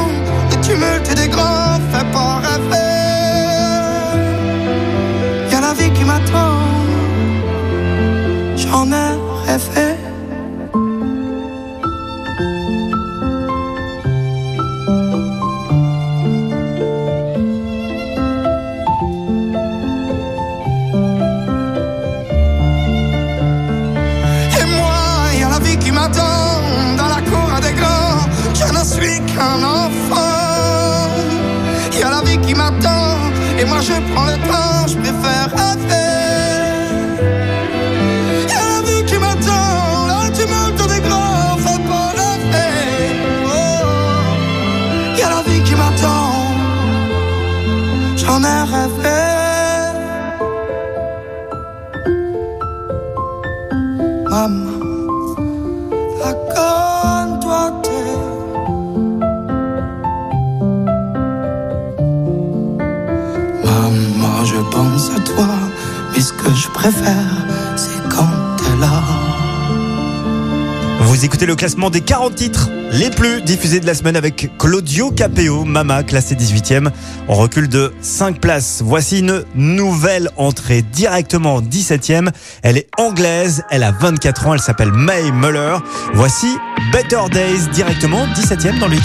Vous 71.01 71.25
écoutez 71.25 71.47
le 71.47 71.57
classement 71.57 71.91
des 71.91 72.01
40 72.01 72.35
titres 72.37 72.71
les 72.93 73.11
plus 73.11 73.43
diffusés 73.43 73.81
de 73.81 73.87
la 73.87 73.95
semaine 73.95 74.15
avec 74.15 74.57
Claudio 74.57 75.11
Capeo, 75.11 75.65
Mama, 75.65 76.05
classé 76.05 76.37
18e. 76.37 76.91
On 77.27 77.35
recule 77.35 77.69
de 77.69 77.93
5 78.03 78.41
places. 78.41 78.83
Voici 78.85 79.19
une 79.19 79.45
nouvelle 79.57 80.31
entrée 80.37 80.83
directement 80.83 81.61
17e. 81.61 82.29
Elle 82.63 82.77
est 82.77 82.89
anglaise, 82.99 83.65
elle 83.71 83.83
a 83.83 83.91
24 83.91 84.47
ans, 84.47 84.55
elle 84.55 84.61
s'appelle 84.61 84.93
May 84.93 85.33
Muller. 85.33 85.79
Voici 86.15 86.57
Better 86.93 87.23
Days 87.33 87.69
directement 87.73 88.27
17e 88.29 88.79
dans 88.79 88.89
le 88.89 88.97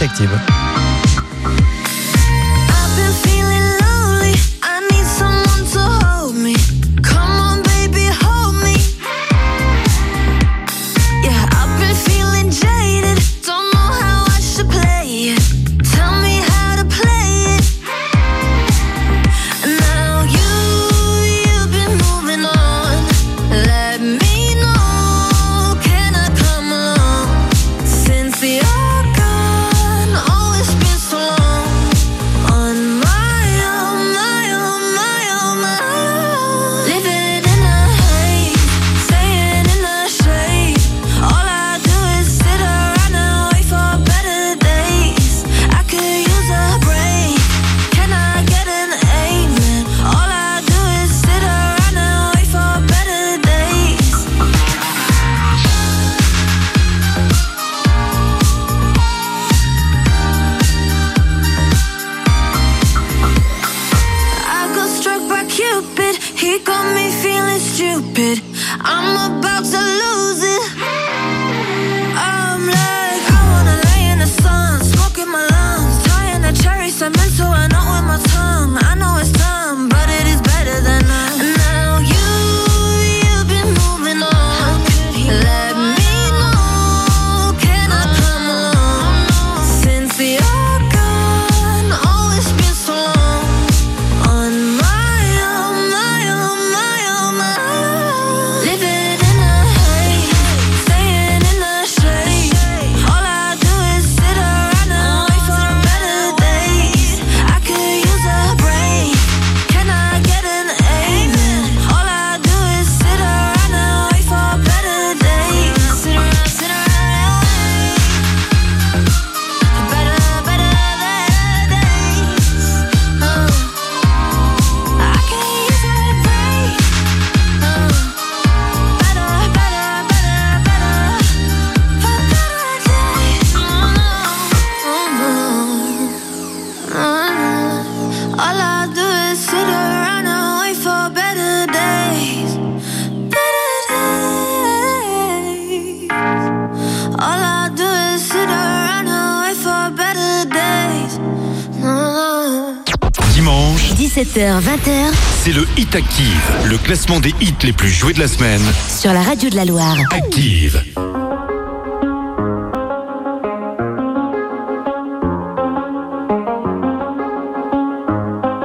Active, 155.93 156.69
le 156.69 156.77
classement 156.77 157.19
des 157.19 157.34
hits 157.41 157.53
les 157.63 157.73
plus 157.73 157.89
joués 157.89 158.13
de 158.13 158.19
la 158.19 158.27
semaine. 158.30 158.61
Sur 158.88 159.11
la 159.11 159.22
radio 159.22 159.49
de 159.49 159.55
la 159.57 159.65
Loire. 159.65 159.97
Active. 160.11 160.81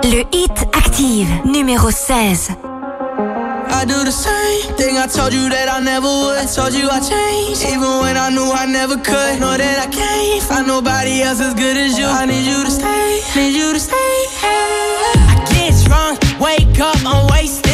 Le 0.04 0.22
Hit 0.32 0.52
Active, 0.72 1.28
numéro 1.44 1.90
16. 1.90 2.50
I 3.68 3.84
do 3.84 4.04
the 4.04 4.12
same 4.12 4.74
thing 4.76 4.96
I 4.96 5.06
told 5.08 5.32
you 5.34 5.48
that 5.48 5.68
I 5.68 5.82
never 5.82 6.06
would. 6.06 6.38
I 6.38 6.46
told 6.46 6.72
you 6.74 6.88
I 6.88 7.00
changed, 7.00 7.62
even 7.64 8.00
when 8.00 8.16
I 8.16 8.30
knew 8.30 8.52
I 8.52 8.66
never 8.66 8.96
could. 8.96 9.40
Know 9.40 9.56
that 9.56 9.78
I 9.80 9.88
can't 9.88 10.42
find 10.42 10.66
nobody 10.66 11.22
else 11.22 11.40
as 11.40 11.54
good 11.54 11.76
as 11.76 11.98
you. 11.98 12.06
I 12.06 12.24
need 12.24 12.46
you 12.46 12.64
to 12.64 12.70
stay, 12.70 13.20
need 13.34 13.54
you 13.54 13.72
to 13.72 13.80
stay. 13.80 14.15
cup, 16.76 17.06
I'm 17.06 17.26
wasted 17.28 17.65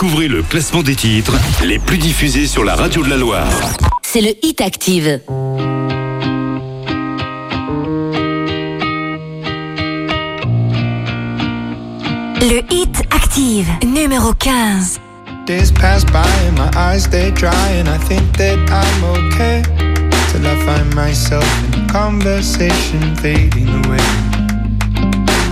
Découvrez 0.00 0.28
le 0.28 0.42
classement 0.42 0.82
des 0.82 0.96
titres 0.96 1.34
les 1.62 1.78
plus 1.78 1.98
diffusés 1.98 2.46
sur 2.46 2.64
la 2.64 2.74
radio 2.74 3.04
de 3.04 3.10
la 3.10 3.18
Loire. 3.18 3.46
c'est 4.00 4.22
le 4.22 4.30
Hit 4.42 4.62
Active. 4.62 5.20
Le 12.40 12.62
Hit 12.72 13.02
Active, 13.10 13.68
numéro 13.84 14.32
15. 14.32 15.00
Days 15.46 15.70
pass 15.70 16.02
by 16.06 16.24
and 16.48 16.56
my 16.56 16.70
eyes 16.74 17.04
stay 17.04 17.30
dry, 17.32 17.50
and 17.50 17.86
I 17.86 17.98
think 18.08 18.22
that 18.38 18.56
I'm 18.70 19.04
okay. 19.04 19.60
Till 20.32 20.46
I 20.46 20.56
find 20.64 20.94
myself 20.94 21.44
in 21.74 21.84
a 21.84 21.92
conversation 21.92 23.14
fading 23.16 23.68
away. 23.84 23.98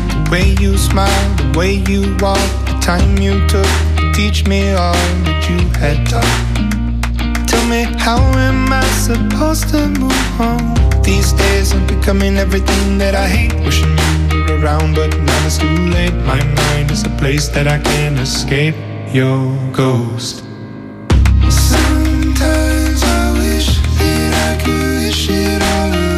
The 0.09 0.31
way 0.31 0.55
you 0.59 0.79
smile, 0.79 1.37
the 1.37 1.59
way 1.59 1.83
you 1.87 2.17
walk, 2.19 2.39
the 2.65 2.79
time 2.81 3.19
you 3.19 3.47
took 3.47 3.67
to 3.67 3.98
teach 4.19 4.45
me 4.49 4.73
all 4.73 5.05
that 5.27 5.47
you 5.49 5.59
had 5.79 5.99
taught. 6.11 7.47
Tell 7.47 7.65
me, 7.69 7.85
how 8.03 8.19
am 8.47 8.73
I 8.73 8.85
supposed 9.07 9.69
to 9.69 9.87
move 9.87 10.41
on? 10.41 10.75
These 11.05 11.35
days 11.35 11.73
I'm 11.73 11.87
becoming 11.87 12.37
everything 12.37 12.99
that 12.99 13.15
I 13.15 13.29
hate. 13.29 13.55
Wishing 13.65 13.95
you 14.33 14.43
were 14.43 14.59
around, 14.61 14.97
but 14.97 15.17
now 15.17 15.47
it's 15.47 15.59
too 15.59 15.79
late. 15.97 16.17
My 16.27 16.43
mind 16.61 16.91
is 16.91 17.05
a 17.05 17.11
place 17.11 17.47
that 17.51 17.69
I 17.69 17.79
can't 17.79 18.19
escape. 18.19 18.75
Your 19.15 19.57
ghost. 19.71 20.43
Sometimes 21.49 23.01
I 23.21 23.25
wish 23.39 23.71
that 24.01 24.33
I 24.49 24.53
could 24.63 25.07
wish 25.07 25.31
it 25.31 25.63
all 25.63 25.95
away. 25.95 26.18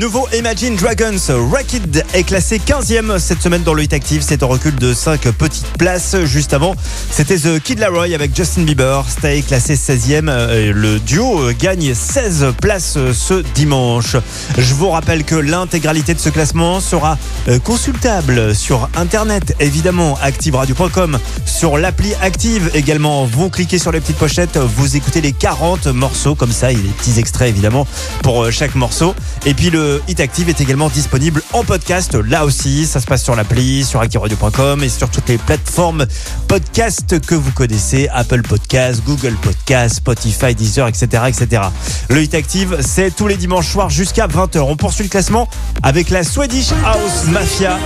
Nouveau 0.00 0.26
Imagine 0.32 0.76
Dragons 0.76 1.18
Racked 1.52 2.06
est 2.14 2.22
classé 2.22 2.58
15e 2.58 3.18
cette 3.18 3.42
semaine 3.42 3.62
dans 3.62 3.74
le 3.74 3.82
Hit 3.82 3.92
Active. 3.92 4.22
C'est 4.26 4.42
un 4.42 4.46
recul 4.46 4.74
de 4.76 4.94
5 4.94 5.20
petites 5.32 5.66
places. 5.76 6.16
Juste 6.24 6.54
avant, 6.54 6.74
c'était 7.10 7.36
The 7.36 7.60
Kid 7.62 7.80
Laroi 7.80 8.14
avec 8.14 8.34
Justin 8.34 8.62
Bieber. 8.62 9.04
Stay 9.06 9.42
classé 9.42 9.74
16e. 9.74 10.30
Euh, 10.30 10.72
Le 10.72 10.98
duo 11.00 11.40
euh, 11.40 11.54
gagne 11.58 11.92
16 11.92 12.54
places 12.62 12.94
euh, 12.96 13.12
ce 13.12 13.42
dimanche. 13.54 14.16
Je 14.56 14.72
vous 14.72 14.88
rappelle 14.88 15.22
que 15.22 15.34
l'intégralité 15.34 16.14
de 16.14 16.18
ce 16.18 16.30
classement 16.30 16.80
sera 16.80 17.18
euh, 17.48 17.58
consultable 17.58 18.54
sur 18.54 18.88
internet, 18.96 19.54
évidemment, 19.60 20.16
activeradio.com, 20.22 21.18
sur 21.44 21.76
l'appli 21.76 22.14
Active 22.22 22.70
également. 22.72 23.26
Vous 23.26 23.50
cliquez 23.50 23.78
sur 23.78 23.92
les 23.92 24.00
petites 24.00 24.16
pochettes, 24.18 24.56
vous 24.56 24.96
écoutez 24.96 25.20
les 25.20 25.32
40 25.32 25.88
morceaux 25.88 26.34
comme 26.34 26.52
ça, 26.52 26.68
des 26.68 26.76
petits 26.76 27.18
extraits 27.18 27.50
évidemment 27.50 27.86
pour 28.22 28.50
chaque 28.50 28.74
morceau. 28.76 29.14
Et 29.44 29.52
puis 29.52 29.68
le 29.68 29.89
Hit 30.08 30.20
Active 30.20 30.48
est 30.48 30.60
également 30.60 30.88
disponible 30.88 31.42
en 31.52 31.64
podcast. 31.64 32.14
Là 32.14 32.44
aussi, 32.44 32.86
ça 32.86 33.00
se 33.00 33.06
passe 33.06 33.22
sur 33.22 33.34
l'appli, 33.34 33.84
sur 33.84 34.00
activeradio.com 34.00 34.82
et 34.82 34.88
sur 34.88 35.10
toutes 35.10 35.28
les 35.28 35.38
plateformes 35.38 36.06
podcast 36.48 37.20
que 37.20 37.34
vous 37.34 37.50
connaissez, 37.52 38.08
Apple 38.12 38.42
Podcast, 38.42 39.02
Google 39.06 39.34
Podcast, 39.42 39.96
Spotify, 39.96 40.54
Deezer, 40.54 40.86
etc., 40.88 41.24
etc. 41.28 41.62
Le 42.08 42.22
Hit 42.22 42.34
Active, 42.34 42.78
c'est 42.80 43.14
tous 43.14 43.26
les 43.26 43.36
dimanches 43.36 43.68
soirs 43.68 43.90
jusqu'à 43.90 44.26
20h. 44.26 44.60
On 44.60 44.76
poursuit 44.76 45.04
le 45.04 45.10
classement 45.10 45.48
avec 45.82 46.10
la 46.10 46.24
Swedish 46.24 46.72
House 46.84 47.24
Mafia, 47.28 47.78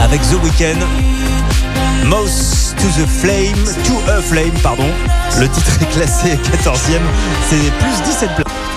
avec 0.00 0.20
The 0.22 0.42
Weeknd. 0.42 0.78
Mouse 2.06 2.74
to 2.78 2.88
the 3.00 3.06
Flame, 3.06 3.64
to 3.84 4.10
a 4.10 4.20
Flame, 4.20 4.52
pardon. 4.62 4.88
Le 5.38 5.48
titre 5.48 5.78
est 5.80 5.92
classé 5.92 6.30
14e, 6.30 7.00
c'est 7.48 7.56
plus 7.56 8.02
17 8.04 8.34
places. 8.36 8.71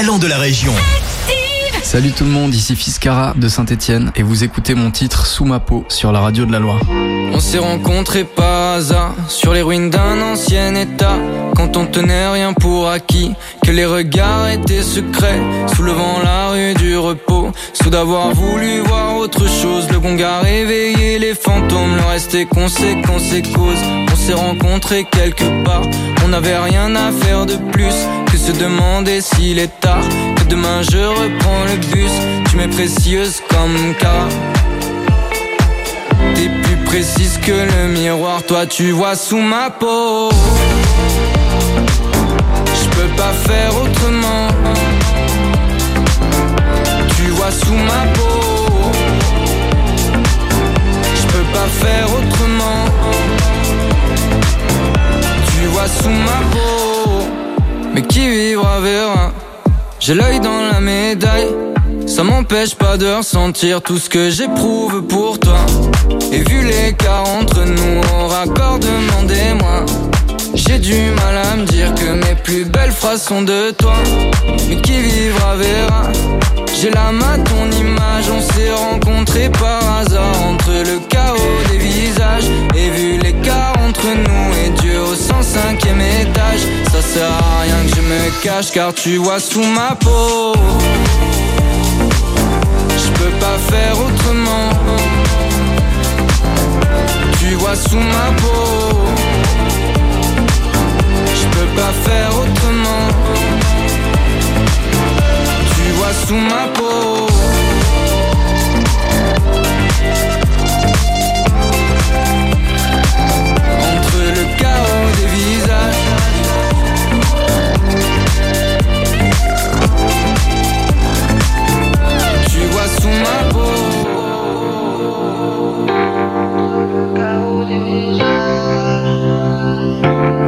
Talents 0.00 0.18
de 0.18 0.28
la 0.28 0.38
région. 0.38 0.72
Salut 1.82 2.12
tout 2.12 2.24
le 2.24 2.30
monde, 2.30 2.54
ici 2.54 2.74
Fiscara 2.74 3.34
de 3.36 3.48
Saint-Etienne 3.48 4.12
et 4.16 4.22
vous 4.22 4.44
écoutez 4.44 4.74
mon 4.74 4.90
titre 4.90 5.26
Sous 5.26 5.44
ma 5.44 5.60
peau 5.60 5.84
sur 5.88 6.10
la 6.10 6.20
radio 6.20 6.46
de 6.46 6.52
la 6.52 6.58
Loire. 6.58 6.80
On 7.34 7.38
s'est 7.38 7.58
rencontrés 7.58 8.24
par 8.24 8.76
hasard 8.76 9.14
sur 9.28 9.52
les 9.52 9.60
ruines 9.60 9.90
d'un 9.90 10.22
ancien 10.22 10.74
état. 10.74 11.18
Quand 11.54 11.76
on 11.76 11.84
tenait 11.84 12.28
rien 12.28 12.54
pour 12.54 12.88
acquis, 12.88 13.34
que 13.62 13.72
les 13.72 13.84
regards 13.84 14.48
étaient 14.48 14.80
secrets, 14.80 15.42
soulevant 15.76 16.20
la 16.24 16.48
rue 16.48 16.72
du 16.72 16.96
repos. 16.96 17.52
Sous 17.74 17.90
d'avoir 17.90 18.32
voulu 18.32 18.80
voir 18.80 19.18
autre 19.18 19.46
chose, 19.50 19.86
le 19.90 20.00
gong 20.00 20.18
a 20.22 20.40
réveillé 20.40 21.18
les 21.18 21.34
fantômes. 21.34 21.96
Le 21.96 22.04
reste 22.08 22.34
est 22.34 22.46
conséquence 22.46 23.34
et 23.34 23.42
cause. 23.42 23.82
On 24.10 24.16
s'est 24.16 24.32
rencontrés 24.32 25.04
quelque 25.10 25.62
part, 25.62 25.82
on 26.24 26.28
n'avait 26.28 26.56
rien 26.56 26.94
à 26.94 27.12
faire 27.12 27.44
de 27.44 27.56
plus 27.56 27.94
se 28.52 28.58
demander 28.58 29.20
s'il 29.20 29.58
est 29.58 29.80
tard. 29.80 30.04
Que 30.36 30.44
demain 30.44 30.82
je 30.82 30.98
reprends 30.98 31.64
le 31.64 31.76
bus, 31.92 32.12
tu 32.48 32.56
m'es 32.56 32.68
précieuse 32.68 33.40
comme 33.48 33.94
car. 33.98 34.28
T'es 36.34 36.48
plus 36.62 36.76
précise 36.84 37.38
que 37.38 37.52
le 37.52 37.88
miroir, 37.88 38.42
toi 38.44 38.66
tu 38.66 38.92
vois 38.92 39.16
sous 39.16 39.40
ma 39.40 39.70
peau. 39.70 40.30
Je 42.80 42.88
peux 42.96 43.10
pas 43.16 43.32
faire 43.48 43.72
autrement. 43.84 44.48
Tu 47.16 47.26
vois 47.36 47.52
sous 47.52 47.80
ma 47.90 48.02
peau. 48.16 48.92
Je 51.18 51.26
peux 51.32 51.46
pas 51.56 51.68
faire 51.82 52.06
autrement. 52.18 52.84
Tu 55.50 55.66
vois 55.66 55.88
sous 55.88 56.08
ma 56.08 56.40
peau 56.52 56.89
mais 57.94 58.02
qui 58.02 58.28
vivra 58.28 58.80
verra. 58.80 59.32
J'ai 59.98 60.14
l'œil 60.14 60.40
dans 60.40 60.60
la 60.72 60.80
médaille, 60.80 61.48
ça 62.06 62.22
m'empêche 62.22 62.74
pas 62.74 62.96
de 62.96 63.06
ressentir 63.06 63.82
tout 63.82 63.98
ce 63.98 64.08
que 64.08 64.30
j'éprouve 64.30 65.02
pour 65.02 65.38
toi. 65.38 65.64
Et 66.32 66.38
vu 66.38 66.62
les 66.62 66.86
l'écart 66.86 67.28
entre 67.28 67.64
nous, 67.64 68.00
au 68.18 68.28
raccord, 68.28 68.78
demandez-moi. 68.78 69.84
J'ai 70.54 70.78
du 70.78 70.94
mal 70.94 71.36
à 71.36 71.56
me 71.56 71.64
dire 71.64 71.94
que 71.94 72.10
mes 72.12 72.34
plus 72.42 72.64
belles 72.64 72.90
phrases 72.90 73.22
sont 73.22 73.42
de 73.42 73.70
toi. 73.72 73.94
Mais 74.68 74.76
qui 74.76 74.98
vivra 75.00 75.56
verra. 75.56 76.02
J'ai 76.80 76.90
la 76.90 77.12
main, 77.12 77.38
ton 77.38 77.70
image, 77.78 78.30
on 78.30 78.40
s'est 78.40 78.72
rencontrés 78.72 79.50
par 79.50 79.98
hasard 79.98 80.42
entre 80.48 80.70
le 80.70 80.98
chaos 81.08 81.36
des 81.70 81.78
visages. 81.78 82.48
Et 82.74 82.90
vu 82.90 83.18
l'écart 83.18 83.74
entre 83.86 84.06
nous 84.06 84.59
au 85.10 85.14
105ème 85.14 86.00
étage. 86.22 86.60
Ça 86.92 87.02
sert 87.02 87.32
à 87.32 87.62
rien 87.62 87.78
que 87.86 87.96
je 87.96 88.00
me 88.00 88.42
cache 88.42 88.70
car 88.70 88.94
tu 88.94 89.16
vois 89.16 89.40
sous 89.40 89.64
ma 89.64 89.94
peau. 89.96 90.54
Je 93.02 93.10
peux 93.18 93.34
pas 93.44 93.58
faire 93.70 93.94
autrement. 94.06 94.70
Tu 97.40 97.54
vois 97.54 97.76
sous 97.76 97.96
ma 97.96 98.28
peau. 98.40 99.00
Je 101.40 101.46
peux 101.54 101.70
pas 101.80 101.92
faire 102.06 102.30
autrement. 102.42 103.04
Tu 105.74 105.90
vois 105.98 106.14
sous 106.26 106.40
ma 106.52 106.68
peau. 106.74 107.59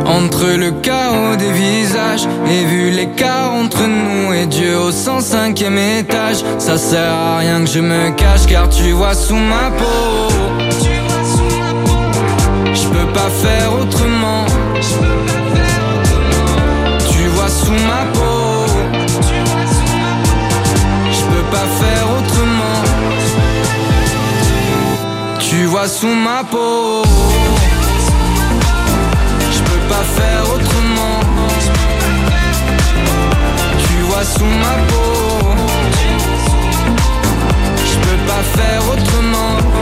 Entre 0.06 0.46
le 0.56 0.72
chaos 0.82 1.36
des 1.36 1.52
visages 1.52 2.26
et 2.50 2.64
vu 2.64 2.90
l'écart 2.90 3.52
entre 3.52 3.82
nous 3.86 4.32
et 4.32 4.46
Dieu 4.46 4.78
au 4.78 4.90
105e 4.90 6.00
étage, 6.00 6.44
ça 6.58 6.76
sert 6.76 7.12
à 7.12 7.38
rien 7.38 7.60
que 7.64 7.70
je 7.70 7.80
me 7.80 8.10
cache 8.10 8.46
car 8.46 8.68
tu 8.68 8.92
vois 8.92 9.14
sous 9.14 9.36
ma 9.36 9.70
peau. 9.78 10.28
Je 12.74 12.88
peux 12.88 13.12
pas 13.12 13.30
faire 13.30 13.72
autrement. 13.80 14.44
Tu 17.10 17.28
vois 17.28 17.48
sous 17.48 17.72
ma 17.72 18.04
peau. 18.12 18.66
Je 21.10 21.22
peux 21.30 21.46
pas 21.50 21.68
faire 21.80 22.06
autrement. 22.18 22.78
Tu 25.38 25.64
vois 25.66 25.88
sous 25.88 26.14
ma 26.14 26.44
peau 26.44 27.02
faire 30.22 30.44
autrement. 30.54 31.20
Tu 33.84 33.96
vois 34.08 34.24
sous 34.24 34.52
ma 34.64 34.74
peau. 34.88 35.10
Je 37.90 37.96
peux 38.04 38.20
pas 38.30 38.42
faire 38.56 38.82
autrement. 38.92 39.81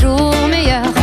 jours 0.00 0.48
meilleurs. 0.48 0.95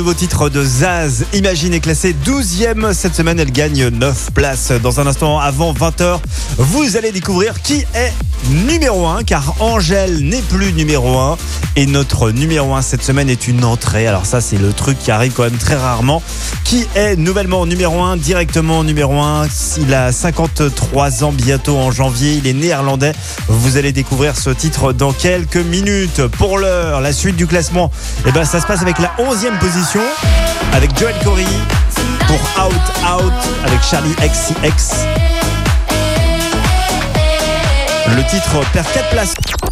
Nouveau 0.00 0.14
titre 0.14 0.48
de 0.48 0.64
Zaz. 0.64 1.26
Imagine 1.34 1.74
est 1.74 1.80
classée 1.80 2.16
12e 2.24 2.94
cette 2.94 3.14
semaine. 3.14 3.38
Elle 3.38 3.52
gagne 3.52 3.88
9 3.88 4.30
places. 4.32 4.72
Dans 4.82 4.98
un 4.98 5.06
instant, 5.06 5.38
avant 5.38 5.74
20h, 5.74 6.20
vous 6.56 6.96
allez 6.96 7.12
découvrir 7.12 7.60
qui 7.60 7.84
est 7.94 8.10
numéro 8.48 9.06
1 9.06 9.24
car 9.24 9.60
Angèle 9.60 10.20
n'est 10.26 10.40
plus 10.40 10.72
numéro 10.72 11.18
1 11.18 11.36
et 11.76 11.84
notre 11.84 12.30
numéro 12.30 12.74
1 12.74 12.80
cette 12.80 13.02
semaine 13.02 13.28
est 13.28 13.46
une 13.46 13.62
entrée. 13.62 14.06
Alors 14.06 14.24
ça, 14.24 14.40
c'est 14.40 14.56
le 14.56 14.72
truc 14.72 14.98
qui 14.98 15.10
arrive 15.10 15.32
quand 15.32 15.42
même 15.42 15.58
très 15.58 15.76
rarement. 15.76 16.22
Qui 16.70 16.86
est 16.94 17.16
nouvellement 17.16 17.66
numéro 17.66 18.00
1, 18.00 18.16
directement 18.16 18.84
numéro 18.84 19.18
1 19.18 19.48
Il 19.78 19.92
a 19.92 20.12
53 20.12 21.24
ans 21.24 21.32
bientôt 21.32 21.76
en 21.76 21.90
janvier. 21.90 22.34
Il 22.34 22.46
est 22.46 22.52
néerlandais. 22.52 23.10
Vous 23.48 23.76
allez 23.76 23.90
découvrir 23.90 24.36
ce 24.36 24.50
titre 24.50 24.92
dans 24.92 25.12
quelques 25.12 25.56
minutes. 25.56 26.28
Pour 26.28 26.58
l'heure, 26.58 27.00
la 27.00 27.12
suite 27.12 27.34
du 27.34 27.48
classement, 27.48 27.90
eh 28.24 28.30
ben, 28.30 28.44
ça 28.44 28.60
se 28.60 28.68
passe 28.68 28.82
avec 28.82 29.00
la 29.00 29.10
11e 29.18 29.58
position 29.58 30.00
avec 30.72 30.96
Joel 30.96 31.16
Corey 31.24 31.42
pour 32.28 32.38
Out 32.64 32.72
Out 33.16 33.32
avec 33.64 33.82
Charlie 33.82 34.14
XCX. 34.20 34.94
Le 38.14 38.22
titre 38.30 38.60
perd 38.72 38.86
4 38.94 39.10
places. 39.10 39.34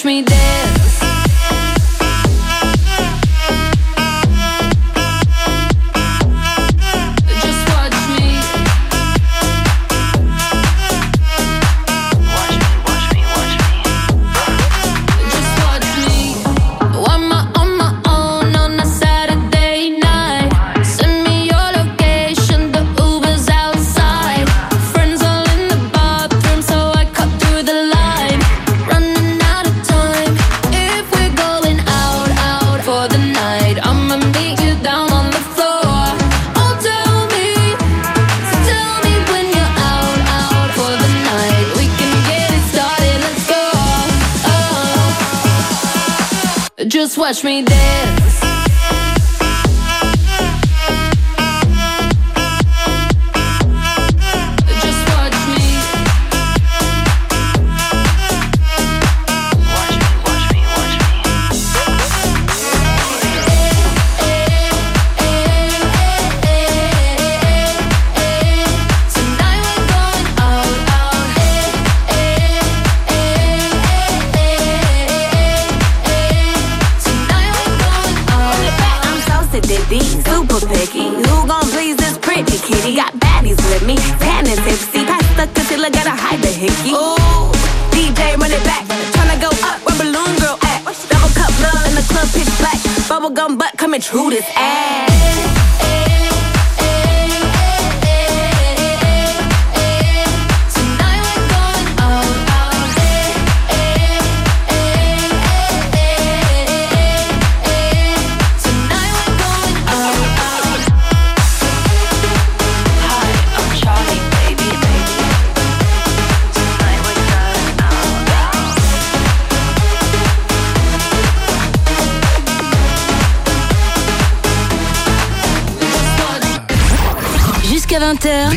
Just 0.00 0.06
watch 0.06 0.14
me 0.14 0.22
dance. 0.22 0.49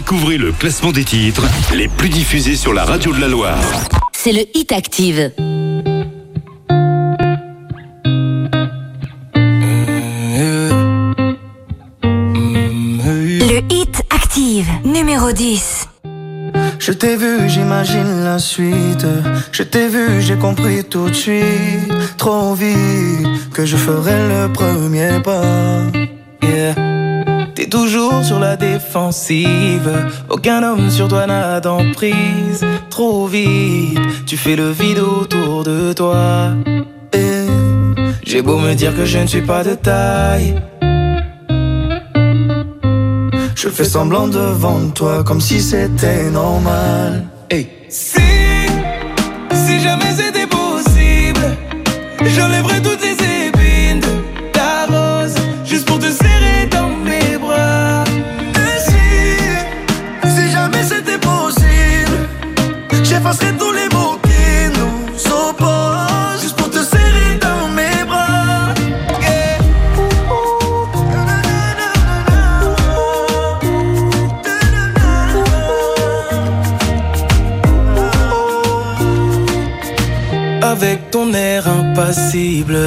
Découvrez 0.06 0.38
le 0.38 0.52
classement 0.52 0.92
des 0.92 1.06
titres 1.06 1.46
les 1.74 1.88
plus 1.88 2.10
diffusés 2.10 2.58
sur 2.58 2.74
la 2.74 2.84
radio 2.84 3.14
de 3.14 3.22
la 3.22 3.30
Loire. 3.30 3.58
c'est 4.12 4.34
le 4.34 4.42
Hit 4.54 4.74
Active. 4.74 5.32
Le 13.40 13.62
Hit 13.70 14.02
Active, 14.10 14.68
numéro 14.84 15.32
10. 15.32 15.88
Je 16.80 16.92
t'ai 16.92 17.16
vu, 17.16 17.48
j'imagine 17.48 18.26
la 18.26 18.40
suite. 18.40 19.08
Je 19.54 19.64
t'ai 19.64 19.88
vu, 19.88 20.22
j'ai 20.22 20.36
compris 20.36 20.84
tout 20.84 21.08
de 21.08 21.16
suite. 21.16 21.94
Trop 22.18 22.54
vite 22.56 23.52
que 23.54 23.66
je 23.66 23.78
ferai 23.78 24.28
le 24.28 24.52
premier 24.52 25.22
pas. 25.24 25.84
Yeah. 26.42 26.93
Toujours 27.74 28.24
sur 28.24 28.40
la 28.40 28.56
défensive. 28.56 29.92
Aucun 30.30 30.62
homme 30.62 30.92
sur 30.92 31.08
toi 31.08 31.26
n'a 31.26 31.60
d'emprise. 31.60 32.64
Trop 32.92 33.26
vite, 33.26 33.98
tu 34.28 34.38
fais 34.38 34.56
le 34.56 34.70
vide 34.70 35.00
autour 35.00 35.64
de 35.64 35.92
toi. 35.92 36.52
Et 37.14 37.48
j'ai 38.24 38.44
beau 38.44 38.60
me 38.60 38.76
dire 38.76 38.96
que 38.96 39.06
je 39.06 39.18
ne 39.18 39.26
suis 39.26 39.42
pas 39.42 39.64
de 39.64 39.74
taille. 39.74 40.62
Je 43.56 43.70
fais 43.70 43.86
semblant 43.86 44.28
devant 44.28 44.90
toi 44.90 45.24
comme 45.24 45.42
si 45.42 45.60
c'était 45.60 46.30
normal. 46.30 47.24
Hey. 47.50 47.70
Si, 47.90 48.22
si 49.52 49.80
jamais 49.80 50.12
c'était 50.16 50.46
possible, 50.46 51.58
j'enlèverais 52.24 52.82
toutes 52.84 53.02
les 53.02 53.24
j'effacerais 63.34 63.58
tous 63.58 63.72
les 63.72 63.90
mots 63.96 64.18
qui 64.24 64.80
nous 64.80 65.32
opposent 65.32 66.42
juste 66.42 66.56
pour 66.56 66.70
te 66.70 66.80
serrer 66.80 67.38
dans 67.40 67.68
mes 67.70 68.04
bras. 68.06 68.74
Avec 80.62 81.12
ton 81.12 81.34
air 81.34 81.68
impassible, 81.68 82.78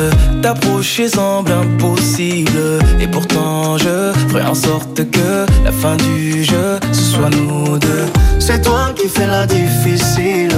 t'approcher 0.42 1.08
semble 1.08 1.52
impossible. 1.52 2.58
Et 3.00 3.06
pourtant, 3.06 3.78
je 3.78 4.12
ferai 4.28 4.42
en 4.46 4.54
sorte 4.54 5.08
que 5.10 5.46
la 5.64 5.72
fin 5.72 5.96
du 5.96 6.42
jeu, 6.44 6.80
ce 6.92 7.00
soit 7.00 7.30
nous 7.30 7.78
deux. 7.78 8.06
C'est 8.46 8.62
toi 8.62 8.92
qui 8.94 9.08
fais 9.08 9.26
la 9.26 9.44
difficile, 9.44 10.54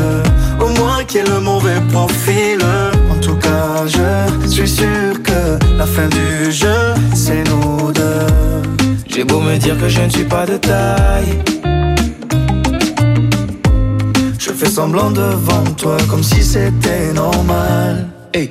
au 0.61 0.69
moins 0.79 1.05
qui 1.07 1.17
est 1.17 1.27
le 1.27 1.41
mauvais 1.41 1.81
profil. 1.91 2.59
En 3.11 3.19
tout 3.19 3.37
cas, 3.37 3.87
je 3.87 4.47
suis 4.47 4.69
sûr 4.69 5.23
que 5.23 5.59
la 5.79 5.87
fin 5.87 6.07
du 6.09 6.53
jeu, 6.53 6.95
c'est 7.15 7.43
nous 7.49 7.91
deux. 7.91 8.63
J'ai 9.07 9.25
beau 9.25 9.41
me 9.41 9.57
dire 9.57 9.79
que 9.81 9.89
je 9.89 10.03
ne 10.03 10.11
suis 10.11 10.25
pas 10.25 10.45
de 10.45 10.59
taille. 10.59 11.39
Je 14.39 14.51
fais 14.51 14.69
semblant 14.69 15.11
devant 15.11 15.65
toi 15.79 15.97
comme 16.11 16.23
si 16.23 16.43
c'était 16.43 17.15
normal. 17.15 18.11
Hey. 18.35 18.51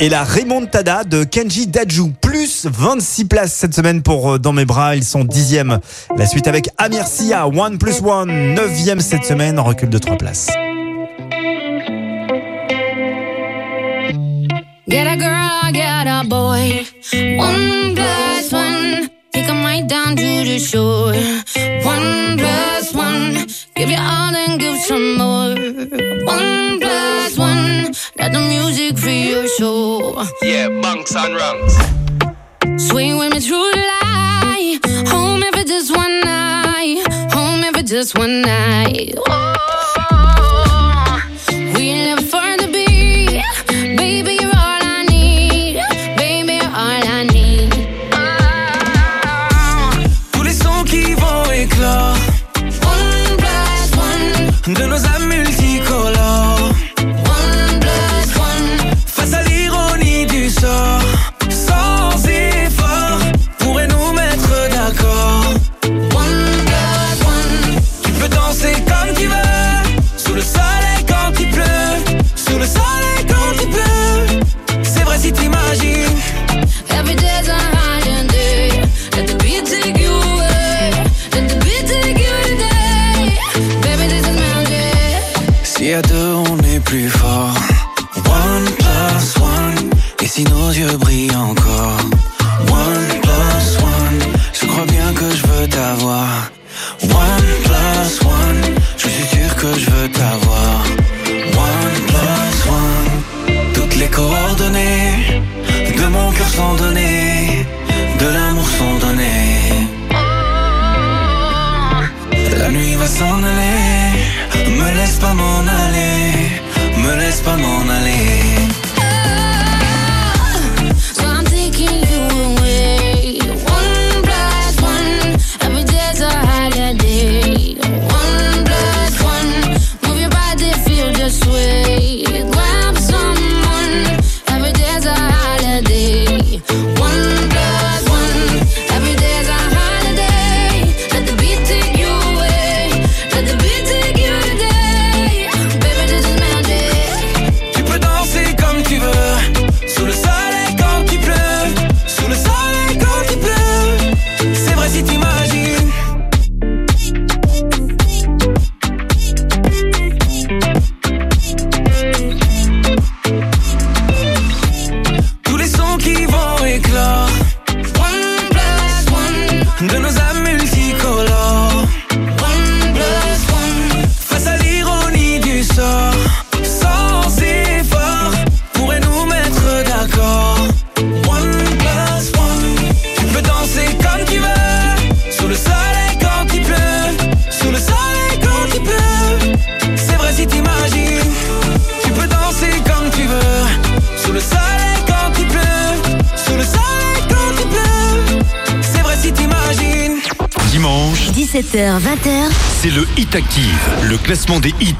Et 0.00 0.08
la 0.08 0.24
remontada 0.24 1.04
de 1.04 1.24
Kenji 1.24 1.66
Daju. 1.66 2.12
Plus 2.20 2.66
26 2.70 3.24
places 3.26 3.52
cette 3.52 3.74
semaine 3.74 4.02
pour 4.02 4.32
euh, 4.32 4.38
Dans 4.38 4.52
mes 4.52 4.64
bras. 4.64 4.96
Ils 4.96 5.04
sont 5.04 5.24
dixièmes. 5.24 5.78
La 6.16 6.26
suite 6.26 6.46
avec 6.46 6.68
Amir 6.78 7.06
Sia, 7.06 7.46
One 7.48 7.78
plus 7.78 8.00
One. 8.02 8.54
Neuvième 8.54 9.00
cette 9.00 9.24
semaine, 9.24 9.58
recul 9.58 9.88
de 9.88 9.98
3 9.98 10.16
places. 10.16 10.48
Get 14.88 15.06
a 15.06 15.16
girl, 15.16 15.72
get 15.72 16.06
a 16.06 16.22
boy. 16.24 16.86
One 17.38 17.94
plus 17.94 18.52
one. 18.52 19.08
Take 19.32 19.46
'em 19.46 19.62
right 19.62 19.86
down 19.86 20.16
to 20.16 20.44
the 20.44 20.58
shore. 20.58 21.12
One 21.84 22.36
plus 22.38 22.94
one. 22.94 23.46
Give 23.76 23.90
you 23.90 23.98
all 23.98 24.34
and 24.34 24.58
give 24.58 24.78
some 24.86 25.18
more. 25.18 25.54
One 26.24 26.67
Let 28.28 28.34
the 28.34 28.46
music 28.46 28.98
for 28.98 29.08
your 29.08 29.46
soul. 29.48 30.22
Yeah, 30.42 30.68
bunks 30.82 31.16
and 31.16 31.34
rungs. 31.34 31.74
Swing 32.76 33.16
with 33.16 33.32
me 33.32 33.40
through 33.40 33.70
the 33.72 33.78
light. 33.78 34.80
Home 35.08 35.42
it's 35.42 35.70
just 35.70 35.96
one 35.96 36.20
night. 36.20 37.06
Home 37.32 37.64
if 37.64 37.86
just 37.86 38.18
one 38.18 38.42
night. 38.42 39.14
Oh, 39.16 39.87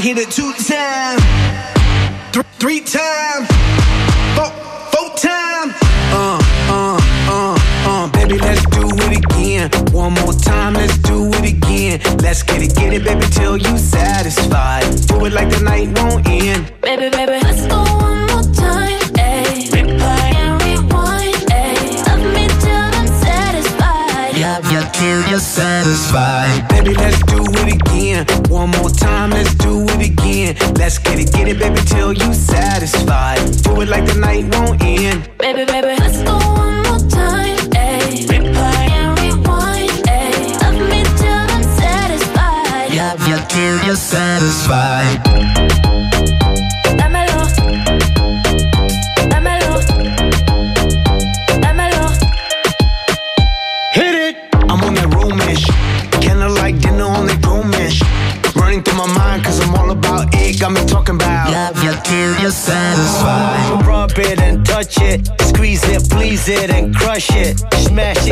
hit 0.00 0.16
it 0.18 0.30
two 0.30 0.52
times. 0.54 1.39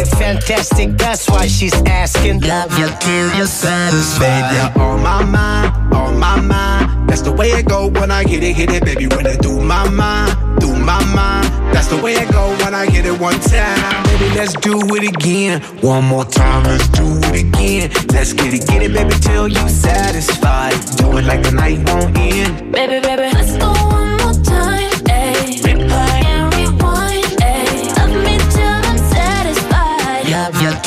fantastic, 0.06 0.18
fantastic. 0.18 0.98
That's 0.98 1.28
why 1.28 1.46
she's 1.46 1.74
asking. 1.86 2.40
Love 2.40 2.78
you 2.78 2.88
till 3.00 3.34
you're 3.36 3.46
satisfied. 3.46 4.74
Baby, 4.74 4.80
on 4.80 5.02
my 5.02 5.24
mind, 5.24 5.94
on 5.94 6.18
my 6.18 6.40
mind. 6.40 7.08
That's 7.08 7.22
the 7.22 7.32
way 7.32 7.48
it 7.50 7.66
go 7.66 7.88
when 7.88 8.10
I 8.10 8.22
hit 8.24 8.42
it, 8.42 8.54
hit 8.54 8.70
it, 8.70 8.84
baby. 8.84 9.06
When 9.06 9.26
I 9.26 9.36
do 9.36 9.60
my 9.60 9.88
mind, 9.88 10.60
do 10.60 10.74
my 10.76 11.02
mind. 11.14 11.46
That's 11.74 11.88
the 11.88 11.96
way 11.96 12.14
it 12.14 12.30
go 12.30 12.50
when 12.64 12.74
I 12.74 12.86
hit 12.90 13.06
it 13.06 13.18
one 13.18 13.40
time. 13.40 14.02
Baby, 14.04 14.34
let's 14.36 14.54
do 14.54 14.78
it 14.96 15.16
again. 15.16 15.60
One 15.80 16.04
more 16.04 16.24
time, 16.24 16.64
let's 16.64 16.88
do 16.88 17.06
it 17.28 17.46
again. 17.46 17.90
Let's 18.12 18.32
get 18.32 18.54
it, 18.54 18.66
get 18.66 18.82
it, 18.82 18.92
baby, 18.92 19.14
till 19.20 19.48
you 19.48 19.68
satisfied. 19.68 20.74
Do 20.96 21.16
it 21.18 21.24
like 21.24 21.42
the 21.42 21.52
night 21.52 21.78
won't 21.88 22.16
end. 22.16 22.72
Baby, 22.72 23.00
baby, 23.00 23.30
let's 23.34 23.56
go 23.56 23.72
one 23.72 24.16
more 24.18 24.44
time. 24.44 24.97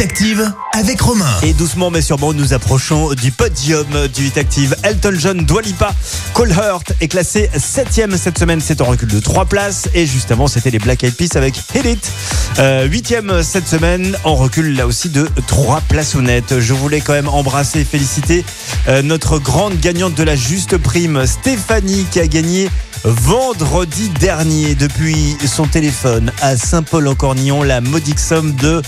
Active 0.00 0.52
avec 0.72 1.00
Romain. 1.00 1.30
Et 1.42 1.52
doucement 1.52 1.90
mais 1.90 2.02
sûrement, 2.02 2.32
nous 2.32 2.52
approchons 2.52 3.14
du 3.14 3.30
podium 3.30 3.86
du 4.14 4.26
Hit 4.26 4.38
Active. 4.38 4.76
Elton 4.82 5.12
John, 5.16 5.44
Dua 5.44 5.62
Lipa, 5.62 5.94
Cole 6.34 6.50
Hurt 6.50 6.92
est 7.00 7.08
classé 7.08 7.50
7ème 7.56 8.16
cette 8.16 8.38
semaine. 8.38 8.60
C'est 8.60 8.80
en 8.80 8.84
recul 8.84 9.08
de 9.08 9.20
3 9.20 9.46
places. 9.46 9.88
Et 9.94 10.06
juste 10.06 10.30
avant, 10.30 10.46
c'était 10.46 10.70
les 10.70 10.78
Black 10.78 11.04
Eyed 11.04 11.14
Peas 11.14 11.36
avec 11.36 11.56
Hit 11.56 11.84
It. 11.84 12.10
Euh, 12.58 12.88
8ème 12.88 13.42
cette 13.42 13.68
semaine, 13.68 14.16
en 14.24 14.34
recul 14.34 14.76
là 14.76 14.86
aussi 14.86 15.08
de 15.08 15.28
3 15.46 15.80
places 15.88 16.14
honnêtes. 16.14 16.60
Je 16.60 16.74
voulais 16.74 17.00
quand 17.00 17.12
même 17.12 17.28
embrasser 17.28 17.80
et 17.80 17.84
féliciter 17.84 18.44
euh, 18.88 19.02
notre 19.02 19.38
grande 19.38 19.78
gagnante 19.78 20.14
de 20.14 20.22
la 20.22 20.36
juste 20.36 20.76
prime, 20.78 21.26
Stéphanie, 21.26 22.06
qui 22.10 22.20
a 22.20 22.26
gagné 22.26 22.70
vendredi 23.04 24.08
dernier 24.20 24.74
depuis 24.74 25.36
son 25.46 25.66
téléphone 25.66 26.32
à 26.42 26.56
Saint-Paul-en-Cornillon 26.56 27.62
la 27.62 27.80
modique 27.80 28.18
somme 28.18 28.54
de 28.56 28.82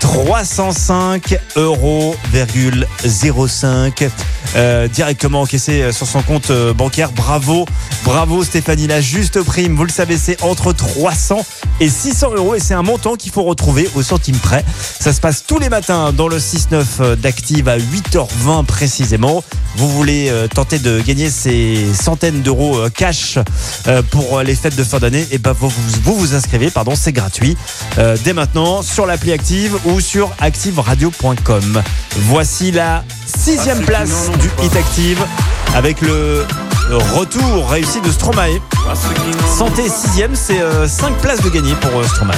305 0.00 1.38
euros, 1.56 2.16
05 3.04 4.08
euh, 4.56 4.86
directement 4.88 5.42
encaissé 5.42 5.90
sur 5.92 6.06
son 6.06 6.22
compte 6.22 6.50
euh, 6.50 6.72
bancaire. 6.72 7.10
Bravo, 7.12 7.66
bravo 8.04 8.44
Stéphanie, 8.44 8.86
la 8.86 9.00
juste 9.00 9.42
prime. 9.42 9.74
Vous 9.74 9.84
le 9.84 9.90
savez, 9.90 10.16
c'est 10.16 10.42
entre 10.42 10.72
300 10.72 11.44
et 11.80 11.88
600 11.88 12.34
euros 12.36 12.54
et 12.54 12.60
c'est 12.60 12.74
un 12.74 12.82
montant 12.82 13.16
qu'il 13.16 13.32
faut 13.32 13.42
retrouver 13.42 13.88
au 13.94 14.02
centime 14.02 14.36
près. 14.36 14.64
Ça 15.00 15.12
se 15.12 15.20
passe 15.20 15.44
tous 15.46 15.58
les 15.58 15.68
matins 15.68 16.12
dans 16.12 16.28
le 16.28 16.38
6-9 16.38 17.16
d'Active 17.16 17.68
à 17.68 17.78
8h20 17.78 18.64
précisément. 18.64 19.42
Vous 19.76 19.88
voulez 19.88 20.28
euh, 20.30 20.46
tenter 20.46 20.78
de 20.78 21.00
gagner 21.00 21.30
ces 21.30 21.92
centaines 21.94 22.42
d'euros 22.42 22.78
euh, 22.78 22.90
cash 22.90 23.38
euh, 23.88 24.02
pour 24.02 24.40
les 24.42 24.54
fêtes 24.54 24.76
de 24.76 24.84
fin 24.84 24.98
d'année 24.98 25.26
et 25.32 25.38
ben 25.38 25.52
vous 25.52 25.68
vous, 25.68 26.34
inscrivez, 26.34 26.70
pardon, 26.70 26.94
c'est 26.94 27.12
gratuit 27.12 27.56
euh, 27.98 28.16
dès 28.22 28.32
maintenant 28.32 28.82
sur 28.82 29.06
l'appli 29.06 29.32
Active 29.32 29.76
ou 29.84 30.00
sur 30.00 30.30
activeradio.com. 30.38 31.43
Voici 32.16 32.70
la 32.70 33.04
sixième 33.26 33.82
place 33.84 34.30
du 34.40 34.50
Hit 34.64 34.74
Active 34.76 35.18
avec 35.74 36.00
le 36.00 36.44
retour 37.14 37.68
réussi 37.68 38.00
de 38.00 38.10
Stromae. 38.10 38.60
Santé 39.58 39.82
sixième, 39.88 40.34
c'est 40.34 40.60
5 40.88 41.14
places 41.18 41.42
de 41.42 41.50
gagné 41.50 41.74
pour 41.74 42.00
euh, 42.00 42.04
Stromae. 42.06 42.32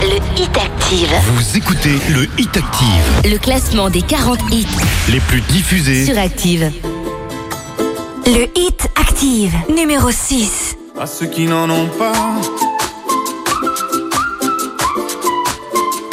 Le 0.00 0.16
Hit 0.40 0.56
Active. 0.56 1.08
Vous 1.34 1.56
écoutez 1.56 1.98
le 2.08 2.26
Hit 2.38 2.56
Active, 2.56 3.30
Le 3.30 3.36
classement 3.38 3.90
des 3.90 4.02
40 4.02 4.38
hits 4.50 4.66
les 5.10 5.20
plus 5.20 5.40
diffusés. 5.42 6.06
sur 6.06 6.18
Active. 6.18 6.72
Le 8.26 8.46
Hit 8.58 8.88
Active, 8.98 9.52
numéro 9.76 10.10
6. 10.10 10.76
à 11.00 11.06
ceux 11.06 11.26
qui 11.26 11.46
n'en 11.46 11.68
ont 11.68 11.88
pas. 11.98 12.12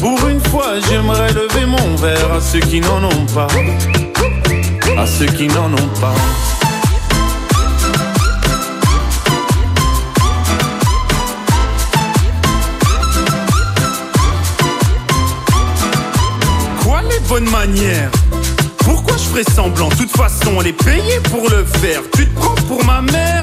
Pour 0.00 0.28
une 0.28 0.40
fois, 0.40 0.78
j'aimerais 0.88 1.32
lever 1.32 1.66
mon 1.66 1.96
verre 1.96 2.32
à 2.32 2.40
ceux 2.40 2.60
qui 2.60 2.80
n'en 2.80 3.02
ont 3.02 3.26
pas. 3.34 3.48
À 4.96 5.06
ceux 5.06 5.26
qui 5.26 5.48
n'en 5.48 5.72
ont 5.72 5.88
pas. 6.00 6.14
Quoi 16.82 17.00
les 17.10 17.20
bonnes 17.28 17.50
manières? 17.50 18.10
Pourquoi 18.78 19.16
je 19.16 19.24
ferais 19.24 19.44
semblant? 19.54 19.88
De 19.88 19.96
toute 19.96 20.16
façon, 20.16 20.52
on 20.56 20.62
est 20.62 20.72
payé 20.72 21.20
pour 21.30 21.50
le 21.50 21.64
faire. 21.64 22.02
Tu 22.14 22.26
te 22.26 22.34
prends 22.38 22.54
pour 22.68 22.84
ma 22.84 23.02
mère? 23.02 23.42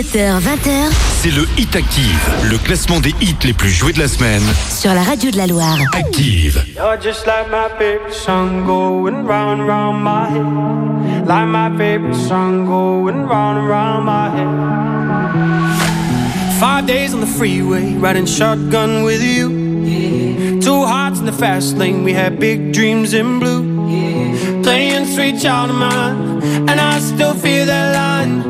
17h, 0.00 0.40
20h 0.40 0.92
c'est 1.20 1.30
le 1.30 1.46
Hit 1.58 1.76
Active, 1.76 2.30
le 2.50 2.56
classement 2.56 3.00
des 3.00 3.10
hits 3.20 3.36
les 3.44 3.52
plus 3.52 3.68
joués 3.68 3.92
de 3.92 3.98
la 3.98 4.08
semaine. 4.08 4.40
sur 4.70 4.94
la 4.94 5.02
radio 5.02 5.30
de 5.30 5.36
la 5.36 5.46
Loire. 5.46 5.76
Active. 5.92 6.64
You're 6.74 6.96
just 6.98 7.26
like 7.26 7.50
my 7.50 7.68
favorite 7.78 8.14
song 8.14 8.64
going 8.64 9.26
round 9.26 9.60
and 9.60 9.68
round 9.68 10.02
my 10.02 10.26
head. 10.30 11.26
Like 11.26 11.48
my 11.48 11.68
favorite 11.76 12.14
song 12.14 12.64
going 12.64 13.26
round 13.26 13.58
and 13.58 13.68
round 13.68 14.06
my 14.06 14.30
head. 14.30 14.48
Five 16.58 16.86
days 16.86 17.12
on 17.12 17.20
the 17.20 17.26
freeway, 17.26 17.92
riding 17.96 18.24
shotgun 18.24 19.02
with 19.02 19.22
you. 19.22 20.60
Two 20.62 20.86
hearts 20.86 21.20
in 21.20 21.26
the 21.26 21.32
fast 21.32 21.76
lane, 21.76 22.04
we 22.04 22.14
had 22.14 22.40
big 22.40 22.72
dreams 22.72 23.12
in 23.12 23.38
blue. 23.38 24.62
Playing 24.62 25.04
sweet 25.04 25.42
child 25.42 25.68
of 25.68 25.76
mine, 25.76 26.42
and 26.70 26.80
I 26.80 26.98
still 27.00 27.34
feel 27.34 27.66
that 27.66 27.94
line. 27.94 28.49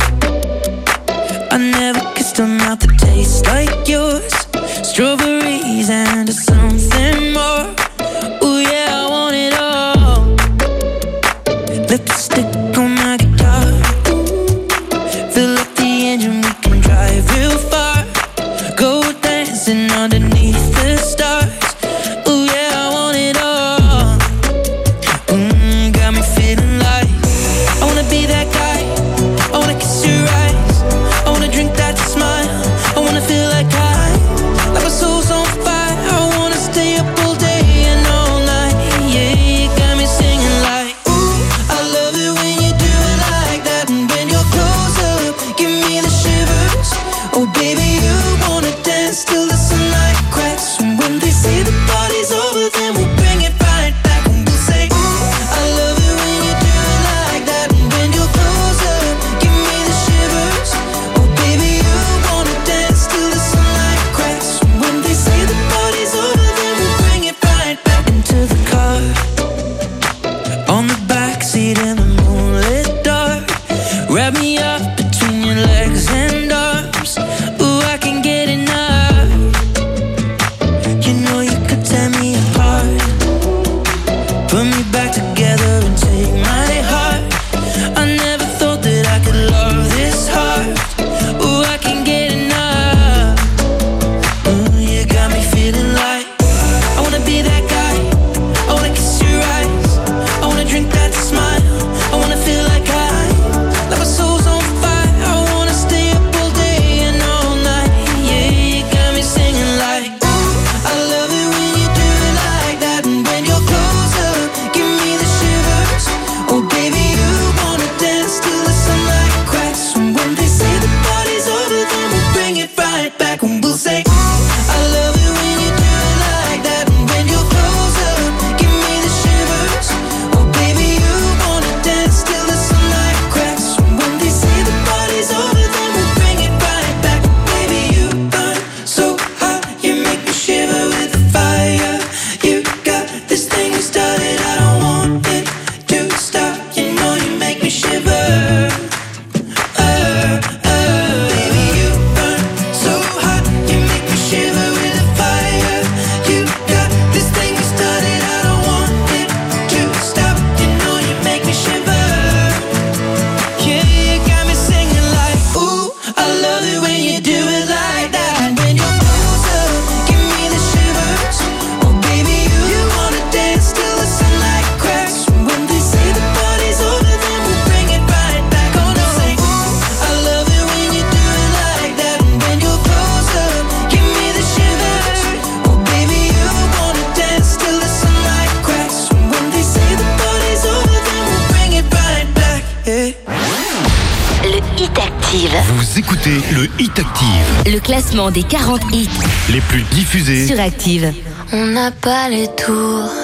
Diffusés. 200.11 200.47
sur 200.47 200.59
Active. 200.59 201.13
On 201.53 201.67
n'a 201.67 201.91
pas 201.91 202.29
les 202.29 202.47
tours 202.47 203.20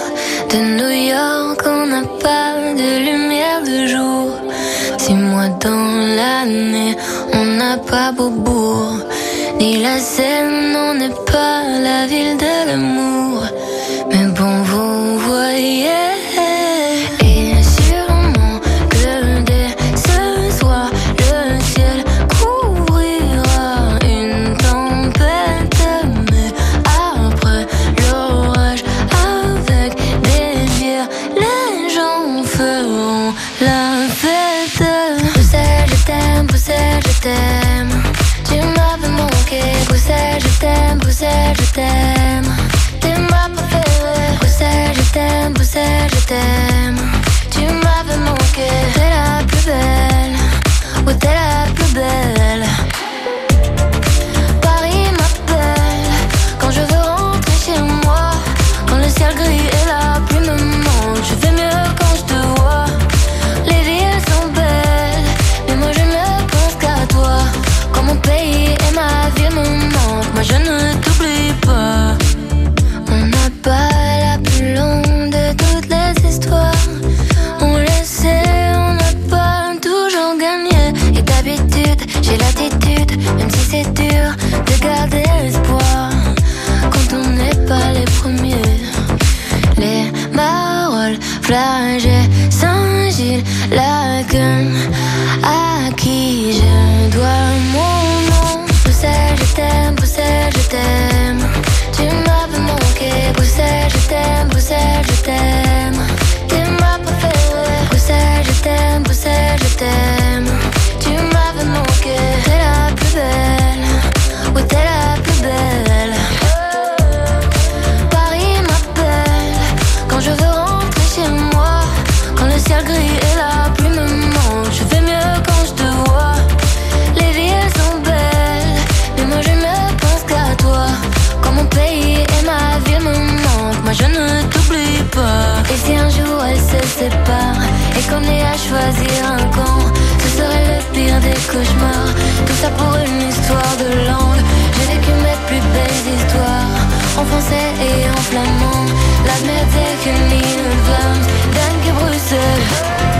choisir 138.67 139.19
un 139.31 139.45
camp, 139.55 139.79
ce 140.21 140.27
serait 140.37 140.65
le 140.71 140.79
pire 140.93 141.19
des 141.21 141.39
cauchemars. 141.51 142.13
Tout 142.45 142.57
ça 142.61 142.69
pour 142.71 142.93
une 143.05 143.21
histoire 143.29 143.73
de 143.83 143.89
langue. 144.09 144.43
J'ai 144.75 144.87
vécu 144.93 145.11
mes 145.25 145.39
plus 145.47 145.63
belles 145.75 146.07
histoires 146.15 146.79
en 147.19 147.25
français 147.31 147.69
et 147.87 147.99
en 148.15 148.21
flamand. 148.29 148.85
La 149.29 149.37
merde 149.47 149.71
c'est 149.73 149.95
qu'une 150.03 150.25
ligne 150.33 150.67
flamme, 150.85 151.23
dingue 151.55 151.81
que 151.85 151.91
Bruxelles. 151.99 152.67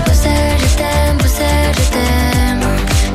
Bruxelles, 0.06 0.60
je 0.72 0.76
t'aime, 0.80 1.18
Bruxelles, 1.18 1.76
je 1.80 1.88
t'aime. 1.95 2.65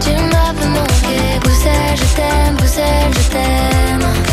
Tu 0.05 0.13
m'avais 0.33 0.71
manqué, 0.79 1.19
Bruxelles, 1.45 1.97
je 2.03 2.09
t'aime, 2.19 2.55
Bruxelles, 2.57 3.15
je 3.19 3.29
t'aime. 3.35 4.32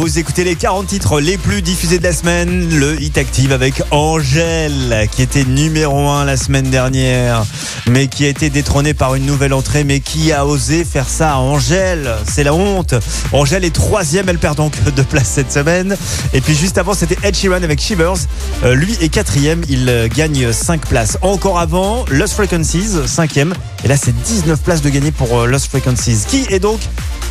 Vous 0.00 0.18
écoutez 0.18 0.44
les 0.44 0.56
40 0.56 0.86
titres 0.86 1.20
les 1.20 1.36
plus 1.36 1.60
diffusés 1.60 1.98
de 1.98 2.04
la 2.04 2.14
semaine. 2.14 2.78
Le 2.78 2.98
Hit 3.02 3.18
Active 3.18 3.52
avec 3.52 3.82
Angèle, 3.90 5.06
qui 5.12 5.20
était 5.20 5.44
numéro 5.44 6.08
1 6.08 6.24
la 6.24 6.38
semaine 6.38 6.70
dernière, 6.70 7.44
mais 7.86 8.06
qui 8.06 8.24
a 8.24 8.28
été 8.28 8.48
détrôné 8.48 8.94
par 8.94 9.14
une 9.14 9.26
nouvelle 9.26 9.52
entrée. 9.52 9.84
Mais 9.84 10.00
qui 10.00 10.32
a 10.32 10.46
osé 10.46 10.86
faire 10.86 11.06
ça 11.06 11.34
à 11.34 11.36
Angèle 11.36 12.10
C'est 12.26 12.44
la 12.44 12.54
honte. 12.54 12.94
Angèle 13.32 13.62
est 13.62 13.74
troisième, 13.74 14.30
elle 14.30 14.38
perd 14.38 14.56
donc 14.56 14.72
deux 14.96 15.04
places 15.04 15.28
cette 15.28 15.52
semaine. 15.52 15.94
Et 16.32 16.40
puis 16.40 16.54
juste 16.54 16.78
avant, 16.78 16.94
c'était 16.94 17.18
Ed 17.22 17.36
Sheeran 17.36 17.62
avec 17.62 17.78
Shivers. 17.78 18.26
Euh, 18.64 18.74
lui 18.74 18.96
est 19.02 19.10
quatrième, 19.10 19.60
il 19.68 19.86
euh, 19.90 20.08
gagne 20.08 20.50
5 20.50 20.80
places. 20.86 21.18
Encore 21.20 21.58
avant, 21.58 22.06
Lost 22.10 22.32
Frequencies, 22.32 23.06
cinquième. 23.06 23.52
Et 23.84 23.88
là, 23.88 23.98
c'est 23.98 24.18
19 24.18 24.60
places 24.60 24.80
de 24.80 24.88
gagner 24.88 25.10
pour 25.10 25.40
euh, 25.40 25.46
Lost 25.46 25.66
Frequencies, 25.66 26.24
qui 26.26 26.46
est 26.48 26.58
donc 26.58 26.80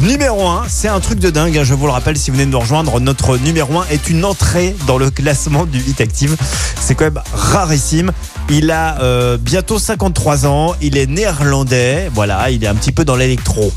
Numéro 0.01 0.47
1, 0.47 0.63
c'est 0.69 0.87
un 0.87 1.01
truc 1.01 1.19
de 1.19 1.29
dingue, 1.29 1.57
hein, 1.57 1.65
je 1.65 1.73
vous 1.73 1.85
le 1.85 1.91
rappelle 1.91 2.15
si 2.15 2.31
vous 2.31 2.37
venez 2.37 2.45
de 2.45 2.51
nous 2.51 2.58
rejoindre, 2.59 2.99
notre 2.99 3.37
numéro 3.37 3.79
1 3.79 3.85
est 3.91 4.09
une 4.09 4.25
entrée 4.25 4.75
dans 4.87 4.97
le 4.97 5.09
classement 5.09 5.65
du 5.65 5.79
Hit 5.79 6.01
Active. 6.01 6.35
C'est 6.79 6.95
quand 6.95 7.05
même 7.05 7.21
rarissime. 7.33 8.11
Il 8.49 8.71
a 8.71 8.99
euh, 9.01 9.37
bientôt 9.39 9.77
53 9.79 10.45
ans, 10.47 10.73
il 10.81 10.97
est 10.97 11.05
néerlandais, 11.07 12.09
voilà, 12.13 12.49
il 12.49 12.63
est 12.63 12.67
un 12.67 12.75
petit 12.75 12.91
peu 12.91 13.05
dans 13.05 13.15
l'électro. 13.15 13.71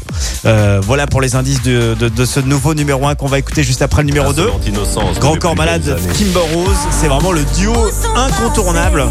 Euh, 0.46 0.80
voilà 0.82 1.06
pour 1.06 1.20
les 1.20 1.36
indices 1.36 1.62
de, 1.62 1.94
de- 1.98 2.08
de 2.08 2.24
ce 2.24 2.40
nouveau 2.40 2.74
numéro 2.74 3.06
1 3.06 3.14
qu'on 3.14 3.26
va 3.26 3.38
écouter 3.38 3.62
juste 3.62 3.82
après 3.82 4.02
le 4.02 4.06
numéro 4.08 4.32
2. 4.32 4.46
Grand 5.20 5.36
Corps 5.38 5.56
Malade, 5.56 5.98
Kimber 6.16 6.40
Rose, 6.54 6.76
c'est 6.90 7.08
vraiment 7.08 7.32
le 7.32 7.44
duo 7.56 7.74
incontournable. 8.16 9.06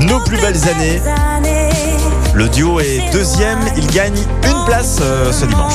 Nos 0.00 0.20
plus 0.20 0.38
belles 0.40 0.68
années. 0.68 1.00
Le 2.34 2.48
duo 2.48 2.78
est 2.80 3.02
deuxième, 3.12 3.58
il 3.76 3.86
gagne 3.88 4.14
une 4.44 4.64
place 4.66 4.98
euh, 5.00 5.32
ce 5.32 5.44
dimanche. 5.44 5.74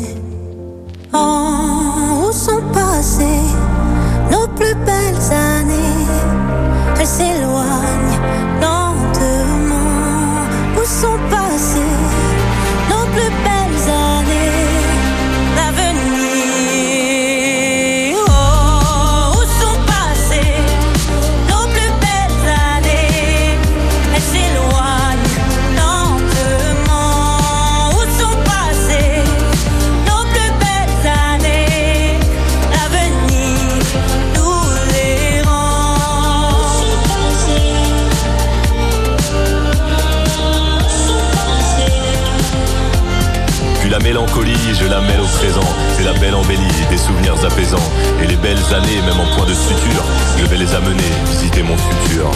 Et 47.43 48.27
les 48.27 48.35
belles 48.35 48.63
années, 48.71 49.01
même 49.01 49.19
en 49.19 49.35
point 49.35 49.47
de 49.47 49.53
suture, 49.55 50.03
je 50.37 50.45
vais 50.45 50.57
les 50.57 50.75
amener 50.75 51.03
visiter 51.25 51.63
mon 51.63 51.75
futur. 51.75 52.29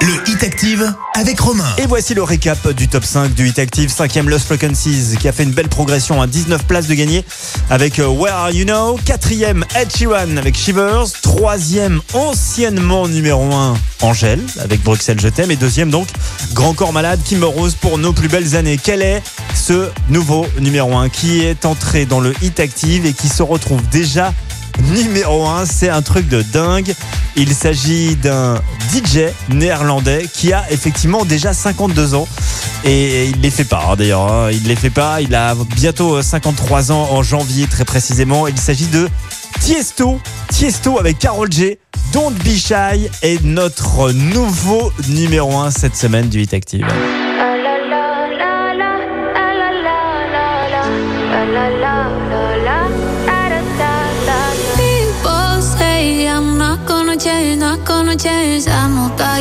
Le 0.00 0.30
Hit 0.30 0.42
Active 0.42 0.94
avec 1.14 1.38
Romain. 1.40 1.64
Et 1.76 1.86
voici 1.86 2.14
le 2.14 2.22
récap 2.22 2.68
du 2.68 2.88
top 2.88 3.04
5 3.04 3.34
du 3.34 3.48
Hit 3.48 3.58
Active. 3.58 3.90
5ème 3.90 4.28
Lost 4.28 4.46
Frequencies 4.46 5.16
qui 5.18 5.28
a 5.28 5.32
fait 5.32 5.42
une 5.42 5.50
belle 5.50 5.68
progression 5.68 6.22
à 6.22 6.26
19 6.26 6.64
places 6.64 6.86
de 6.86 6.94
gagné 6.94 7.24
avec 7.70 7.98
euh, 7.98 8.06
Where 8.06 8.34
Are 8.34 8.50
You 8.50 8.64
Now? 8.64 8.98
Quatrième 9.04 9.64
Ed 9.74 9.94
Sheeran 9.94 10.36
avec 10.36 10.56
Shivers. 10.56 11.06
Troisième 11.22 12.00
anciennement 12.14 13.08
numéro 13.08 13.52
1 13.52 13.74
Angèle 14.02 14.40
avec 14.60 14.82
Bruxelles 14.82 15.20
Je 15.20 15.28
t'aime. 15.28 15.50
Et 15.50 15.56
deuxième 15.56 15.90
donc 15.90 16.06
Grand 16.54 16.72
Corps 16.72 16.92
Malade 16.92 17.20
Kim 17.24 17.44
Rose 17.44 17.74
pour 17.74 17.98
nos 17.98 18.12
plus 18.12 18.28
belles 18.28 18.56
années. 18.56 18.78
Quel 18.82 19.02
est 19.02 19.22
ce 19.66 19.90
nouveau 20.10 20.46
numéro 20.60 20.96
1 20.96 21.08
qui 21.08 21.40
est 21.40 21.64
entré 21.66 22.06
dans 22.06 22.20
le 22.20 22.32
Hit 22.40 22.60
Active 22.60 23.04
et 23.04 23.12
qui 23.12 23.28
se 23.28 23.42
retrouve 23.42 23.80
déjà 23.88 24.32
numéro 24.94 25.44
1, 25.44 25.66
c'est 25.66 25.88
un 25.88 26.02
truc 26.02 26.28
de 26.28 26.42
dingue. 26.42 26.94
Il 27.34 27.52
s'agit 27.52 28.14
d'un 28.14 28.60
DJ 28.92 29.22
néerlandais 29.48 30.28
qui 30.32 30.52
a 30.52 30.64
effectivement 30.70 31.24
déjà 31.24 31.52
52 31.52 32.14
ans 32.14 32.28
et 32.84 33.26
il 33.26 33.40
les 33.40 33.50
fait 33.50 33.64
pas 33.64 33.88
hein, 33.90 33.96
d'ailleurs. 33.96 34.32
hein. 34.32 34.50
Il 34.52 34.68
les 34.68 34.76
fait 34.76 34.90
pas. 34.90 35.20
Il 35.20 35.34
a 35.34 35.56
bientôt 35.74 36.14
euh, 36.14 36.22
53 36.22 36.92
ans 36.92 37.08
en 37.10 37.24
janvier 37.24 37.66
très 37.66 37.84
précisément. 37.84 38.46
Il 38.46 38.58
s'agit 38.58 38.86
de 38.86 39.08
Tiesto. 39.60 40.20
Tiesto 40.52 41.00
avec 41.00 41.18
Carol 41.18 41.50
G. 41.50 41.80
Don't 42.12 42.34
Be 42.44 42.54
Shy 42.56 43.08
est 43.22 43.42
notre 43.42 44.12
nouveau 44.12 44.92
numéro 45.08 45.56
1 45.58 45.72
cette 45.72 45.96
semaine 45.96 46.28
du 46.28 46.42
Hit 46.42 46.54
Active. 46.54 46.86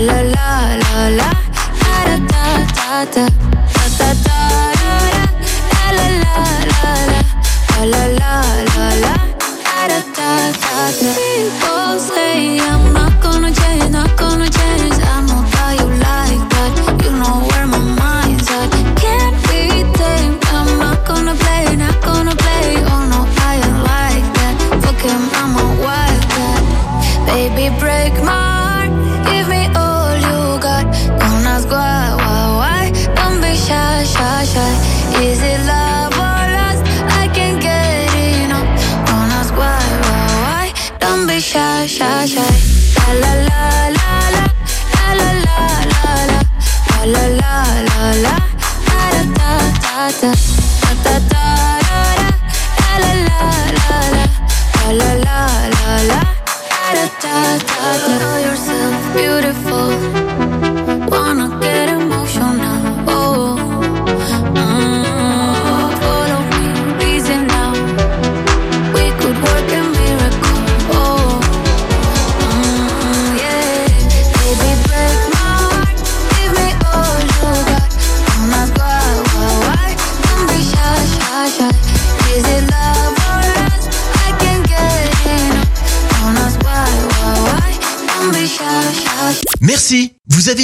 la 0.00 0.22
la 0.22 0.76
la 0.82 1.08
la. 1.18 1.30
La 1.82 1.98
da 2.06 2.16
da 2.30 2.64
da 2.76 3.04
da 3.14 3.26
da 3.98 3.98
da 3.98 4.14
da 4.26 4.40
la 5.96 6.06
la 6.06 6.36
la 6.70 6.92
la. 7.10 7.20
La 7.80 7.96
la 7.96 8.04
la 8.20 8.32
la 8.74 8.86
la. 9.04 9.14
Da 9.88 10.00
da 10.16 10.30
da 10.62 10.90
da. 11.00 11.27